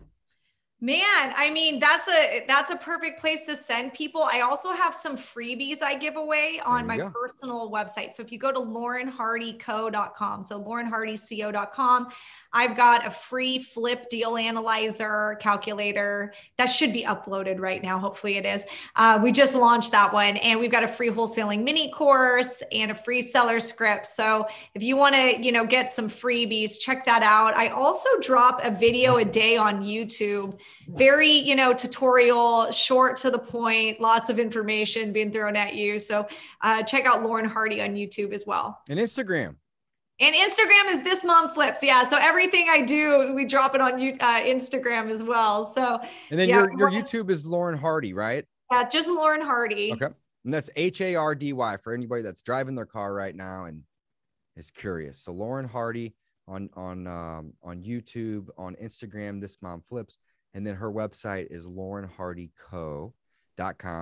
[0.84, 4.24] Man, I mean, that's a that's a perfect place to send people.
[4.24, 7.08] I also have some freebies I give away on my go.
[7.08, 8.12] personal website.
[8.12, 12.08] So if you go to laurenhardyco.com, so laurenhardyco.com,
[12.52, 17.98] I've got a free flip deal analyzer calculator that should be uploaded right now.
[17.98, 18.64] Hopefully it is.
[18.94, 22.90] Uh, we just launched that one and we've got a free wholesaling mini course and
[22.90, 24.06] a free seller script.
[24.06, 27.56] So if you want to, you know, get some freebies, check that out.
[27.56, 30.60] I also drop a video a day on YouTube.
[30.88, 35.98] Very, you know, tutorial, short to the point, lots of information being thrown at you.
[35.98, 36.28] So
[36.60, 38.82] uh, check out Lauren Hardy on YouTube as well.
[38.88, 39.56] And Instagram.
[40.20, 41.82] And Instagram is this mom flips.
[41.82, 42.04] Yeah.
[42.04, 45.64] So everything I do, we drop it on uh, Instagram as well.
[45.64, 45.98] So,
[46.30, 48.44] and then yeah, your, your YouTube is Lauren Hardy, right?
[48.70, 49.92] Yeah, just Lauren Hardy.
[49.92, 50.14] Okay.
[50.44, 53.64] And that's H A R D Y for anybody that's driving their car right now
[53.64, 53.82] and
[54.56, 55.18] is curious.
[55.18, 56.14] So Lauren Hardy
[56.46, 60.18] on on um, on YouTube, on Instagram, this mom flips,
[60.54, 63.12] and then her website is laurenhardyco.com.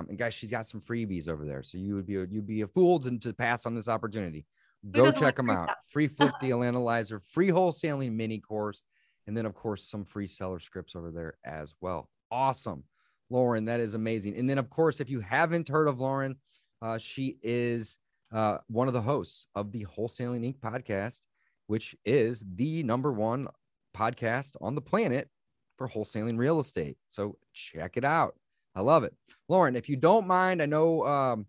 [0.09, 1.63] And guys, she's got some freebies over there.
[1.63, 4.45] So you would be you'd be a fool to, to pass on this opportunity.
[4.91, 5.69] Go check them out.
[5.87, 8.83] Free flip deal analyzer, free wholesaling mini course,
[9.27, 12.09] and then of course some free seller scripts over there as well.
[12.31, 12.83] Awesome,
[13.29, 14.37] Lauren, that is amazing.
[14.37, 16.35] And then of course, if you haven't heard of Lauren,
[16.81, 17.97] uh, she is
[18.33, 20.59] uh, one of the hosts of the Wholesaling Inc.
[20.59, 21.21] podcast,
[21.67, 23.47] which is the number one
[23.95, 25.29] podcast on the planet
[25.77, 26.97] for wholesaling real estate.
[27.09, 28.35] So check it out.
[28.75, 29.13] I love it,
[29.47, 29.75] Lauren.
[29.75, 31.45] If you don't mind, I know um,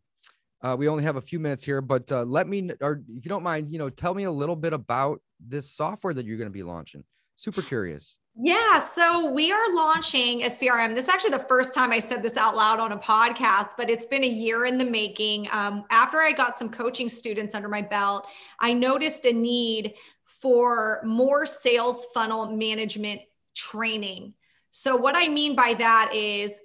[0.62, 3.28] uh, we only have a few minutes here, but uh, let me, or if you
[3.28, 6.48] don't mind, you know, tell me a little bit about this software that you're going
[6.48, 7.04] to be launching.
[7.36, 8.16] Super curious.
[8.36, 10.92] Yeah, so we are launching a CRM.
[10.94, 13.88] This is actually the first time I said this out loud on a podcast, but
[13.88, 15.48] it's been a year in the making.
[15.52, 18.26] Um, after I got some coaching students under my belt,
[18.58, 19.94] I noticed a need
[20.24, 23.20] for more sales funnel management
[23.54, 24.34] training.
[24.70, 26.60] So, what I mean by that is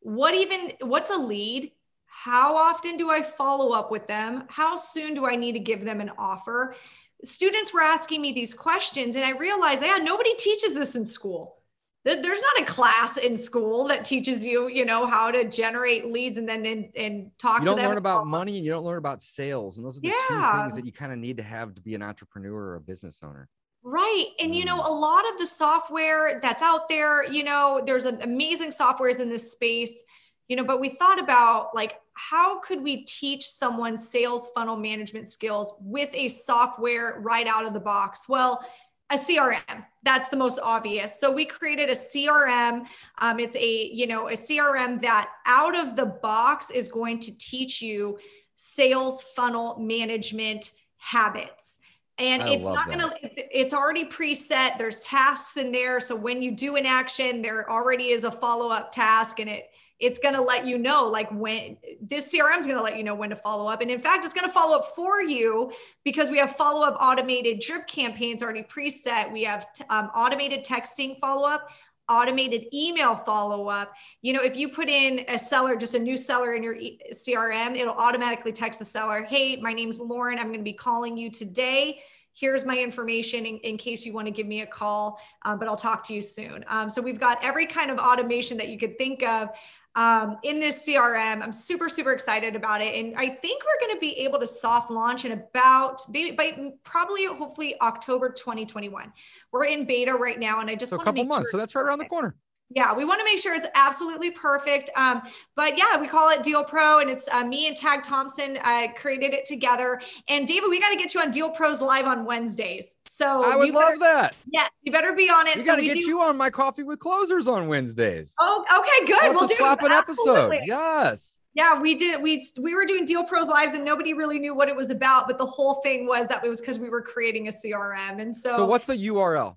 [0.00, 1.72] what even what's a lead?
[2.06, 4.44] How often do I follow up with them?
[4.48, 6.76] How soon do I need to give them an offer?
[7.24, 11.56] Students were asking me these questions, and I realized, yeah, nobody teaches this in school.
[12.04, 16.36] There's not a class in school that teaches you, you know, how to generate leads
[16.36, 17.78] and then and, and talk you to them.
[17.78, 19.78] You don't learn about money and you don't learn about sales.
[19.78, 20.52] And those are the yeah.
[20.52, 22.80] two things that you kind of need to have to be an entrepreneur or a
[22.80, 23.48] business owner.
[23.84, 24.28] Right.
[24.40, 24.88] And, you know, mm.
[24.88, 29.28] a lot of the software that's out there, you know, there's an amazing softwares in
[29.28, 30.02] this space
[30.48, 35.28] you know but we thought about like how could we teach someone sales funnel management
[35.28, 38.64] skills with a software right out of the box well
[39.10, 42.84] a crm that's the most obvious so we created a crm
[43.18, 47.36] um, it's a you know a crm that out of the box is going to
[47.38, 48.18] teach you
[48.54, 51.80] sales funnel management habits
[52.18, 56.42] and I it's not going to it's already preset there's tasks in there so when
[56.42, 60.42] you do an action there already is a follow-up task and it it's going to
[60.42, 63.36] let you know like when this crm is going to let you know when to
[63.36, 63.80] follow up.
[63.80, 65.72] And in fact it's going to follow up for you
[66.04, 69.32] because we have follow up automated drip campaigns already preset.
[69.32, 71.68] We have t- um, automated texting follow up
[72.08, 76.16] automated email follow up you know if you put in a seller just a new
[76.16, 80.38] seller in your crm it'll automatically text the seller hey my name's lauren.
[80.38, 82.00] I'm going to be calling you today
[82.34, 85.68] here's my information in, in case you want to give me a call, um, but
[85.68, 86.64] I'll talk to you soon.
[86.68, 89.50] Um, so we've got every kind of automation that you could think of
[89.94, 91.42] um, in this CRM.
[91.42, 92.94] I'm super, super excited about it.
[92.94, 97.26] And I think we're going to be able to soft launch in about by probably
[97.26, 99.12] hopefully October 2021.
[99.52, 100.60] We're in beta right now.
[100.60, 101.50] And I just so a couple months.
[101.50, 102.34] Sure so that's right around the corner
[102.70, 105.22] yeah we want to make sure it's absolutely perfect um,
[105.56, 108.86] but yeah we call it deal pro and it's uh, me and tag thompson uh,
[108.96, 112.24] created it together and david we got to get you on deal pros live on
[112.24, 115.82] wednesdays so i would love that yeah you better be on it we got to
[115.82, 116.00] get do...
[116.00, 119.82] you on my coffee with closers on wednesdays oh okay good we'll, we'll do swap
[119.82, 122.20] an episode yes yeah, we did.
[122.20, 125.28] We we were doing Deal Pros lives, and nobody really knew what it was about.
[125.28, 128.36] But the whole thing was that it was because we were creating a CRM, and
[128.36, 128.56] so.
[128.56, 129.54] So what's the URL?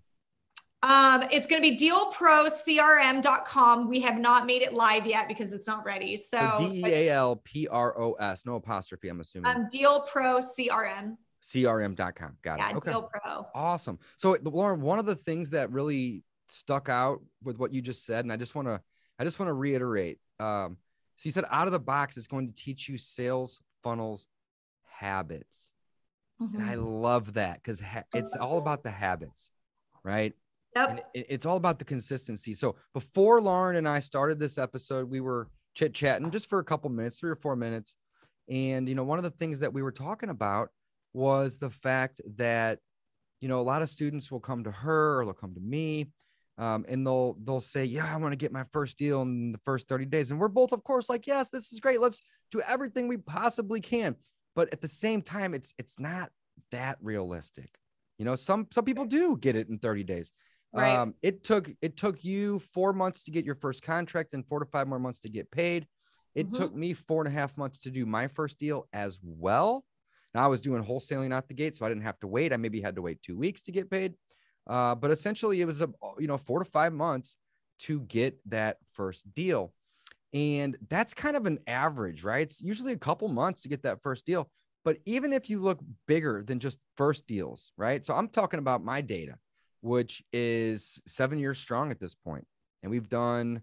[0.83, 3.89] Um, it's going to be dealprocrm.com.
[3.89, 6.15] We have not made it live yet because it's not ready.
[6.15, 9.55] So D E A L P R O S, no apostrophe, I'm assuming.
[9.55, 11.17] Um, dealprocrm.
[11.43, 12.37] CRM.com.
[12.41, 12.75] Got yeah, it.
[12.75, 12.91] Okay.
[12.91, 13.47] Deal Pro.
[13.55, 13.99] Awesome.
[14.17, 18.25] So Lauren, one of the things that really stuck out with what you just said,
[18.25, 18.81] and I just want to,
[19.17, 20.19] I just want to reiterate.
[20.39, 20.77] Um,
[21.15, 24.27] so you said out of the box, it's going to teach you sales funnels
[24.83, 25.71] habits.
[26.41, 26.59] Mm-hmm.
[26.59, 26.85] And I mm-hmm.
[26.85, 29.51] love that because ha- it's all about the habits,
[30.03, 30.33] right?
[30.75, 31.09] Yep.
[31.13, 32.53] it's all about the consistency.
[32.53, 36.63] So before Lauren and I started this episode, we were chit chatting just for a
[36.63, 37.95] couple minutes, three or four minutes.
[38.49, 40.69] And, you know, one of the things that we were talking about
[41.13, 42.79] was the fact that,
[43.41, 46.11] you know, a lot of students will come to her or they'll come to me
[46.57, 49.59] um, and they'll, they'll say, yeah, I want to get my first deal in the
[49.59, 50.31] first 30 days.
[50.31, 52.01] And we're both, of course, like, yes, this is great.
[52.01, 54.15] Let's do everything we possibly can.
[54.55, 56.31] But at the same time, it's, it's not
[56.71, 57.69] that realistic.
[58.17, 60.31] You know, some, some people do get it in 30 days.
[60.73, 60.95] Right.
[60.95, 64.59] Um, it took it took you four months to get your first contract and four
[64.59, 65.87] to five more months to get paid.
[66.35, 66.61] It mm-hmm.
[66.61, 69.85] took me four and a half months to do my first deal as well.
[70.33, 72.53] Now I was doing wholesaling out the gate, so I didn't have to wait.
[72.53, 74.13] I maybe had to wait two weeks to get paid.
[74.67, 75.89] Uh, but essentially, it was a
[76.19, 77.37] you know four to five months
[77.79, 79.73] to get that first deal,
[80.33, 82.41] and that's kind of an average, right?
[82.41, 84.49] It's usually a couple months to get that first deal.
[84.83, 88.05] But even if you look bigger than just first deals, right?
[88.05, 89.35] So I'm talking about my data
[89.87, 92.45] which is seven years strong at this point.
[92.83, 93.61] And we've done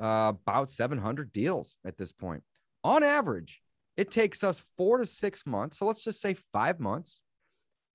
[0.00, 2.42] uh, about 700 deals at this point.
[2.82, 3.62] On average,
[3.96, 5.78] it takes us four to six months.
[5.78, 7.20] So let's just say five months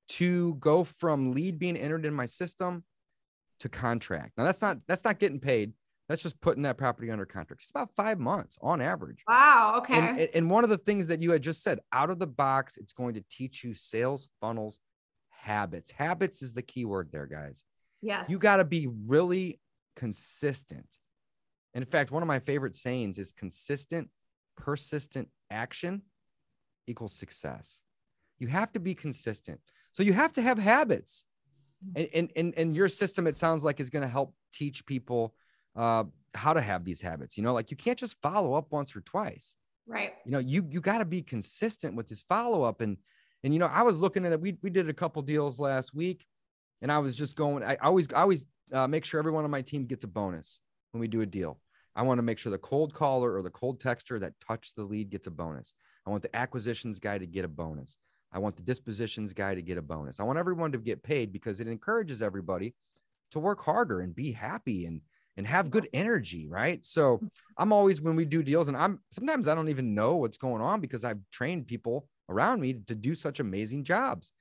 [0.08, 2.84] to go from lead being entered in my system
[3.60, 4.34] to contract.
[4.38, 5.74] Now that's not that's not getting paid.
[6.08, 7.64] That's just putting that property under contract.
[7.64, 9.24] It's about five months on average.
[9.28, 9.76] Wow.
[9.78, 9.98] Okay.
[9.98, 12.78] And, and one of the things that you had just said, out of the box,
[12.78, 14.80] it's going to teach you sales funnels
[15.46, 15.92] habits.
[15.92, 17.64] Habits is the key word there, guys.
[18.02, 18.30] Yes.
[18.30, 19.60] You got to be really
[19.96, 20.88] consistent.
[21.74, 24.10] And in fact, one of my favorite sayings is consistent,
[24.58, 26.02] persistent action
[26.88, 27.80] equals success.
[28.40, 29.60] You have to be consistent.
[29.92, 31.26] So you have to have habits.
[31.96, 35.36] And in, in, in your system, it sounds like is going to help teach people
[35.76, 37.38] uh, how to have these habits.
[37.38, 39.56] You know, like you can't just follow up once or twice.
[39.86, 40.14] Right.
[40.26, 42.98] You know, you you got to be consistent with this follow up and
[43.46, 44.42] and you know, I was looking at it.
[44.42, 46.26] We we did a couple deals last week,
[46.82, 47.64] and I was just going.
[47.64, 50.60] I always I always uh, make sure everyone on my team gets a bonus
[50.92, 51.60] when we do a deal.
[51.96, 54.84] I want to make sure the cold caller or the cold texter that touched the
[54.84, 55.74] lead gets a bonus.
[56.08, 57.98] I want the acquisitions guy to get a bonus.
[58.34, 60.20] I want the dispositions guy to get a bonus.
[60.20, 62.74] I want everyone to get paid because it encourages everybody
[63.30, 65.02] to work harder and be happy and
[65.38, 66.84] and have good energy, right?
[66.84, 67.22] So
[67.60, 70.64] I'm always when we do deals and I'm sometimes I don't even know what's going
[70.64, 74.32] on because I've trained people around me to do such amazing jobs,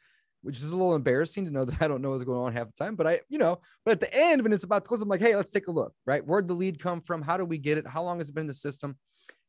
[0.43, 2.67] which is a little embarrassing to know that I don't know what's going on half
[2.67, 2.97] the time.
[2.97, 5.21] But I, you know, but at the end, when it's about to close, I'm like,
[5.21, 6.25] hey, let's take a look, right?
[6.27, 7.23] Where'd the lead come from?
[7.23, 7.87] How do we get it?
[7.87, 8.97] How long has it been in the system?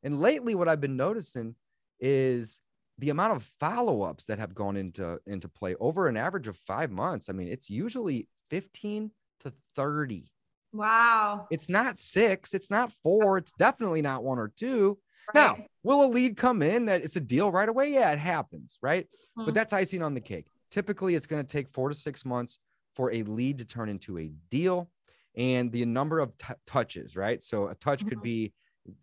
[0.03, 1.55] And lately, what I've been noticing
[1.99, 2.59] is
[2.97, 6.91] the amount of follow-ups that have gone into into play over an average of five
[6.91, 7.29] months.
[7.29, 9.11] I mean, it's usually 15
[9.41, 10.31] to 30.
[10.73, 11.47] Wow.
[11.51, 14.97] It's not six, it's not four, it's definitely not one or two.
[15.33, 17.93] Now, will a lead come in that it's a deal right away?
[17.93, 19.05] Yeah, it happens, right?
[19.05, 19.45] Mm-hmm.
[19.45, 20.47] But that's icing on the cake.
[20.69, 22.59] Typically, it's going to take four to six months
[22.95, 24.89] for a lead to turn into a deal
[25.35, 27.43] and the number of t- touches, right?
[27.43, 28.09] So a touch mm-hmm.
[28.09, 28.53] could be,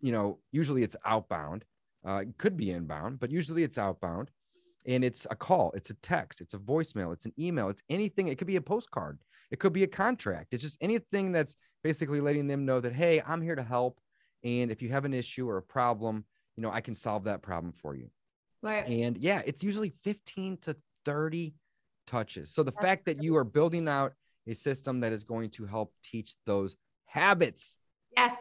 [0.01, 1.65] you know, usually it's outbound,
[2.07, 4.29] uh, it could be inbound, but usually it's outbound.
[4.85, 8.27] And it's a call, it's a text, it's a voicemail, it's an email, it's anything.
[8.27, 9.17] It could be a postcard,
[9.49, 10.53] it could be a contract.
[10.53, 13.99] It's just anything that's basically letting them know that, hey, I'm here to help.
[14.43, 16.25] And if you have an issue or a problem,
[16.55, 18.09] you know, I can solve that problem for you.
[18.61, 18.87] Right.
[18.87, 20.75] And yeah, it's usually 15 to
[21.05, 21.53] 30
[22.07, 22.53] touches.
[22.53, 24.13] So the That's fact that you are building out
[24.47, 26.75] a system that is going to help teach those
[27.05, 27.77] habits.
[28.15, 28.35] Yes.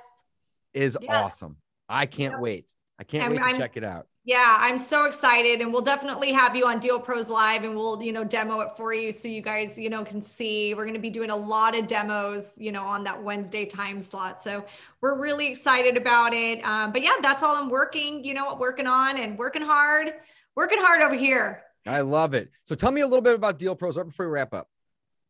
[0.74, 1.56] Is awesome.
[1.88, 2.72] I can't wait.
[2.98, 4.06] I can't wait to I'm, check it out.
[4.24, 8.00] Yeah, I'm so excited and we'll definitely have you on Deal Pros Live and we'll,
[8.00, 10.74] you know, demo it for you so you guys, you know, can see.
[10.74, 14.00] We're going to be doing a lot of demos, you know, on that Wednesday time
[14.00, 14.40] slot.
[14.40, 14.64] So
[15.00, 16.64] we're really excited about it.
[16.64, 20.10] Um, but yeah, that's all I'm working, you know, working on and working hard,
[20.54, 21.64] working hard over here.
[21.84, 22.52] I love it.
[22.62, 24.68] So tell me a little bit about Deal Pros right before we wrap up.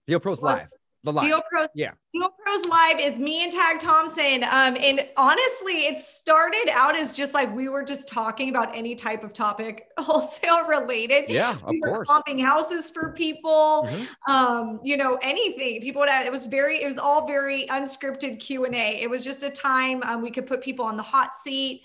[0.07, 0.68] Deal Pros Live.
[1.05, 1.26] The live.
[1.26, 1.92] Deal Pros, yeah.
[2.14, 4.44] Deal Pros Live is me and Tag Thompson.
[4.44, 8.94] Um, and honestly, it started out as just like we were just talking about any
[8.94, 11.24] type of topic, wholesale related.
[11.28, 12.09] Yeah, of we were course.
[12.09, 14.07] Pumping houses for people, Mhm.
[14.28, 15.80] um, you know, anything.
[15.80, 16.09] People would.
[16.09, 16.80] Have, it was very.
[16.80, 19.03] It was all very unscripted Q and A.
[19.03, 21.82] It was just a time um, we could put people on the hot seat.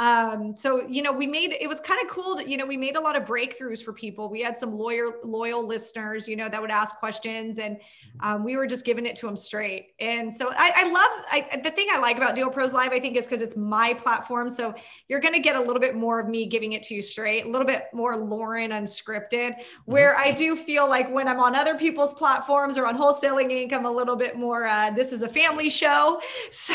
[0.00, 2.36] Um, so you know, we made it was kind of cool.
[2.36, 4.30] To, you know, we made a lot of breakthroughs for people.
[4.30, 7.78] We had some lawyer loyal listeners, you know, that would ask questions, and
[8.20, 9.88] um, we were just giving it to them straight.
[10.00, 12.92] And so I, I love I, the thing I like about Deal Pros Live.
[12.92, 14.48] I think is because it's my platform.
[14.48, 14.74] So
[15.08, 17.44] you're going to get a little bit more of me giving it to you straight,
[17.44, 19.56] a little bit more Lauren unscripted.
[19.84, 23.74] Where I do feel like when I'm on other people's platforms or on Wholesaling Inc.,
[23.74, 24.66] I'm a little bit more.
[24.66, 26.74] Uh, this is a family show, so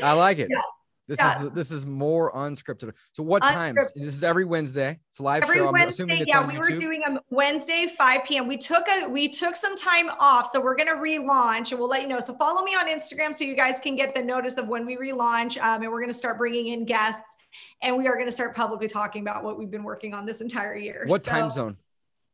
[0.00, 0.46] I like it.
[0.48, 0.60] Yeah.
[1.08, 1.42] This Yeah.
[1.42, 2.92] is this is more unscripted.
[3.12, 3.78] So what times?
[3.96, 5.00] This is every Wednesday.
[5.10, 5.66] It's a live every show.
[5.66, 6.58] I'm Wednesday, assuming it's yeah, we YouTube.
[6.74, 8.46] were doing them Wednesday 5 p.m.
[8.46, 12.02] We took a we took some time off, so we're gonna relaunch, and we'll let
[12.02, 12.20] you know.
[12.20, 14.96] So follow me on Instagram so you guys can get the notice of when we
[14.96, 17.36] relaunch, um, and we're gonna start bringing in guests,
[17.82, 20.76] and we are gonna start publicly talking about what we've been working on this entire
[20.76, 21.04] year.
[21.08, 21.76] what So, time zone?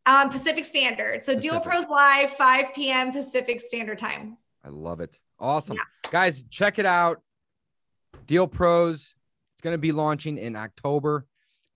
[0.04, 1.24] Um, Pacific Standard.
[1.24, 1.70] So Deal Pacific.
[1.70, 3.12] Pros Live 5 p.m.
[3.12, 4.36] Pacific Standard Time.
[4.64, 5.18] I love it.
[5.38, 5.78] Awesome.
[6.10, 7.22] Guys, check it out.
[8.28, 9.14] Deal Pros.
[9.54, 11.26] It's going to be launching in October.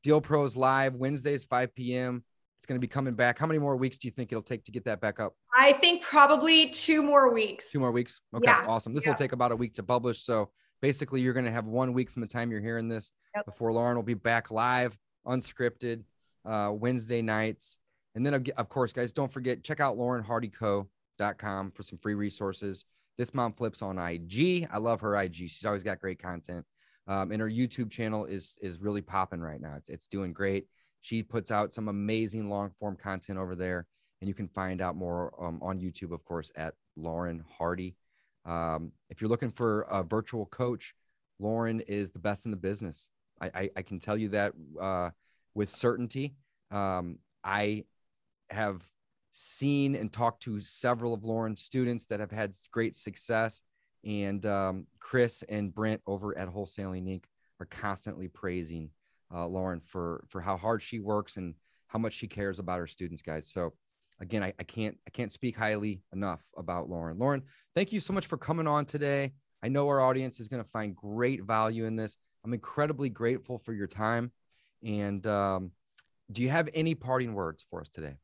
[0.05, 2.23] Deal Pros live Wednesdays, 5 p.m.
[2.59, 3.39] It's going to be coming back.
[3.39, 5.35] How many more weeks do you think it'll take to get that back up?
[5.57, 7.73] I think probably two more weeks.
[7.73, 8.21] Two more weeks.
[8.37, 8.65] Okay, Yeah.
[8.69, 8.95] awesome.
[8.95, 9.11] This Yeah.
[9.11, 10.23] will take about a week to publish.
[10.23, 10.51] So
[10.81, 13.47] basically, you're going to have one week from the time you're hearing this Yep.
[13.47, 14.97] before Lauren will be back live,
[15.27, 16.05] unscripted,
[16.45, 17.79] uh, Wednesday nights.
[18.15, 22.85] And then, of of course, guys, don't forget, check out laurenhardyco.com for some free resources.
[23.19, 24.67] This mom flips on IG.
[24.71, 25.37] I love her IG.
[25.37, 26.65] She's always got great content.
[27.07, 29.75] Um, and her YouTube channel is is really popping right now.
[29.77, 30.67] It's, it's doing great.
[31.01, 33.87] She puts out some amazing long form content over there,
[34.21, 37.97] and you can find out more um, on YouTube, of course, at Lauren Hardy.
[38.45, 40.95] Um, if you're looking for a virtual coach,
[41.41, 43.09] Lauren is the best in the business.
[43.41, 45.11] I, I, I can tell you that uh,
[45.55, 46.37] with certainty.
[46.71, 47.85] Um, I
[48.51, 48.89] have
[49.33, 53.63] seen and talked to several of Lauren's students that have had great success.
[54.05, 57.25] And um, Chris and Brent over at Wholesaling Inc.
[57.61, 58.91] are constantly praising
[59.35, 61.55] uh, Lauren for for how hard she works and
[61.87, 63.51] how much she cares about her students, guys.
[63.51, 63.73] So
[64.21, 67.19] again, I, I can't I can't speak highly enough about Lauren.
[67.19, 67.43] Lauren,
[67.75, 69.33] thank you so much for coming on today.
[69.63, 72.17] I know our audience is going to find great value in this.
[72.45, 74.33] I'm incredibly grateful for your time.
[74.85, 75.71] And um,
[76.33, 78.17] do you have any parting words for us today?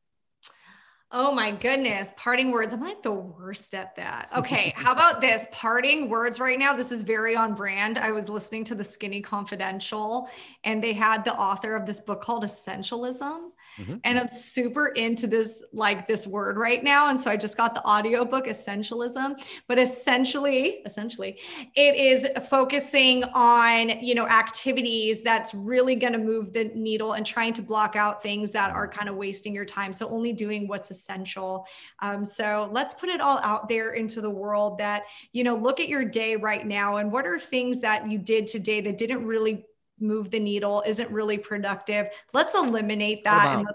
[1.11, 2.71] Oh my goodness, parting words.
[2.71, 4.29] I'm like the worst at that.
[4.39, 5.47] Okay, how about this?
[5.51, 6.73] Parting words right now.
[6.73, 7.97] This is very on brand.
[7.97, 10.29] I was listening to the Skinny Confidential
[10.63, 13.48] and they had the author of this book called Essentialism.
[13.79, 14.03] Mhm.
[14.03, 17.75] And I'm super into this like this word right now and so I just got
[17.75, 19.35] the audiobook Essentialism,
[19.67, 21.39] but essentially, essentially
[21.75, 27.25] it is focusing on, you know, activities that's really going to move the needle and
[27.25, 29.93] trying to block out things that are kind of wasting your time.
[29.93, 31.65] So only doing what's essential.
[31.99, 35.03] Um, so let's put it all out there into the world that,
[35.33, 38.47] you know, look at your day right now and what are things that you did
[38.47, 39.65] today that didn't really
[40.01, 42.07] move the needle, isn't really productive.
[42.33, 43.67] Let's eliminate that and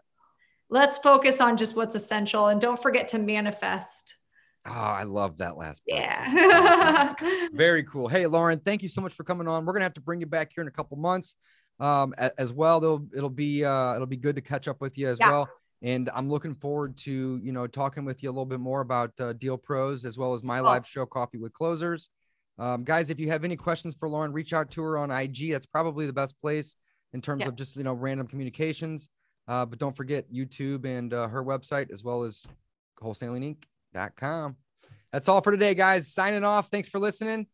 [0.71, 4.17] let's focus on just what's essential and don't forget to manifest.
[4.67, 6.01] Oh, I love that last part.
[6.01, 7.15] Yeah.
[7.53, 8.09] Very cool.
[8.09, 9.67] Hey, Lauren, thank you so much for coming on.
[9.67, 11.35] We're gonna have to bring you back here in a couple months,
[11.81, 12.79] um, as well.
[12.83, 15.29] It'll it'll be uh, it'll be good to catch up with you as Yeah.
[15.29, 15.49] well.
[15.83, 19.13] And I'm looking forward to you know talking with you a little bit more about
[19.21, 20.65] uh, Deal Pros as well as my Cool.
[20.67, 22.09] live show, Coffee with Closers.
[22.59, 25.51] Um, guys, if you have any questions for Lauren, reach out to her on IG.
[25.51, 26.77] That's probably the best place
[27.13, 27.49] in terms Yeah.
[27.49, 29.09] of just you know random communications.
[29.47, 32.47] Uh, but don't forget YouTube and uh, her website as well as
[33.03, 34.57] wholesalinginc.com.
[35.13, 36.09] That's all for today, guys.
[36.09, 36.69] Signing off.
[36.71, 37.47] Thanks for listening.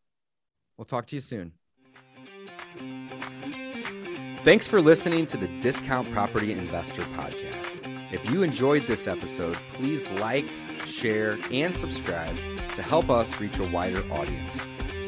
[0.77, 1.51] We'll talk to you soon.
[4.43, 8.11] Thanks for listening to the Discount Property Investor Podcast.
[8.11, 10.45] If you enjoyed this episode, please like,
[10.87, 12.35] share, and subscribe
[12.75, 14.59] to help us reach a wider audience.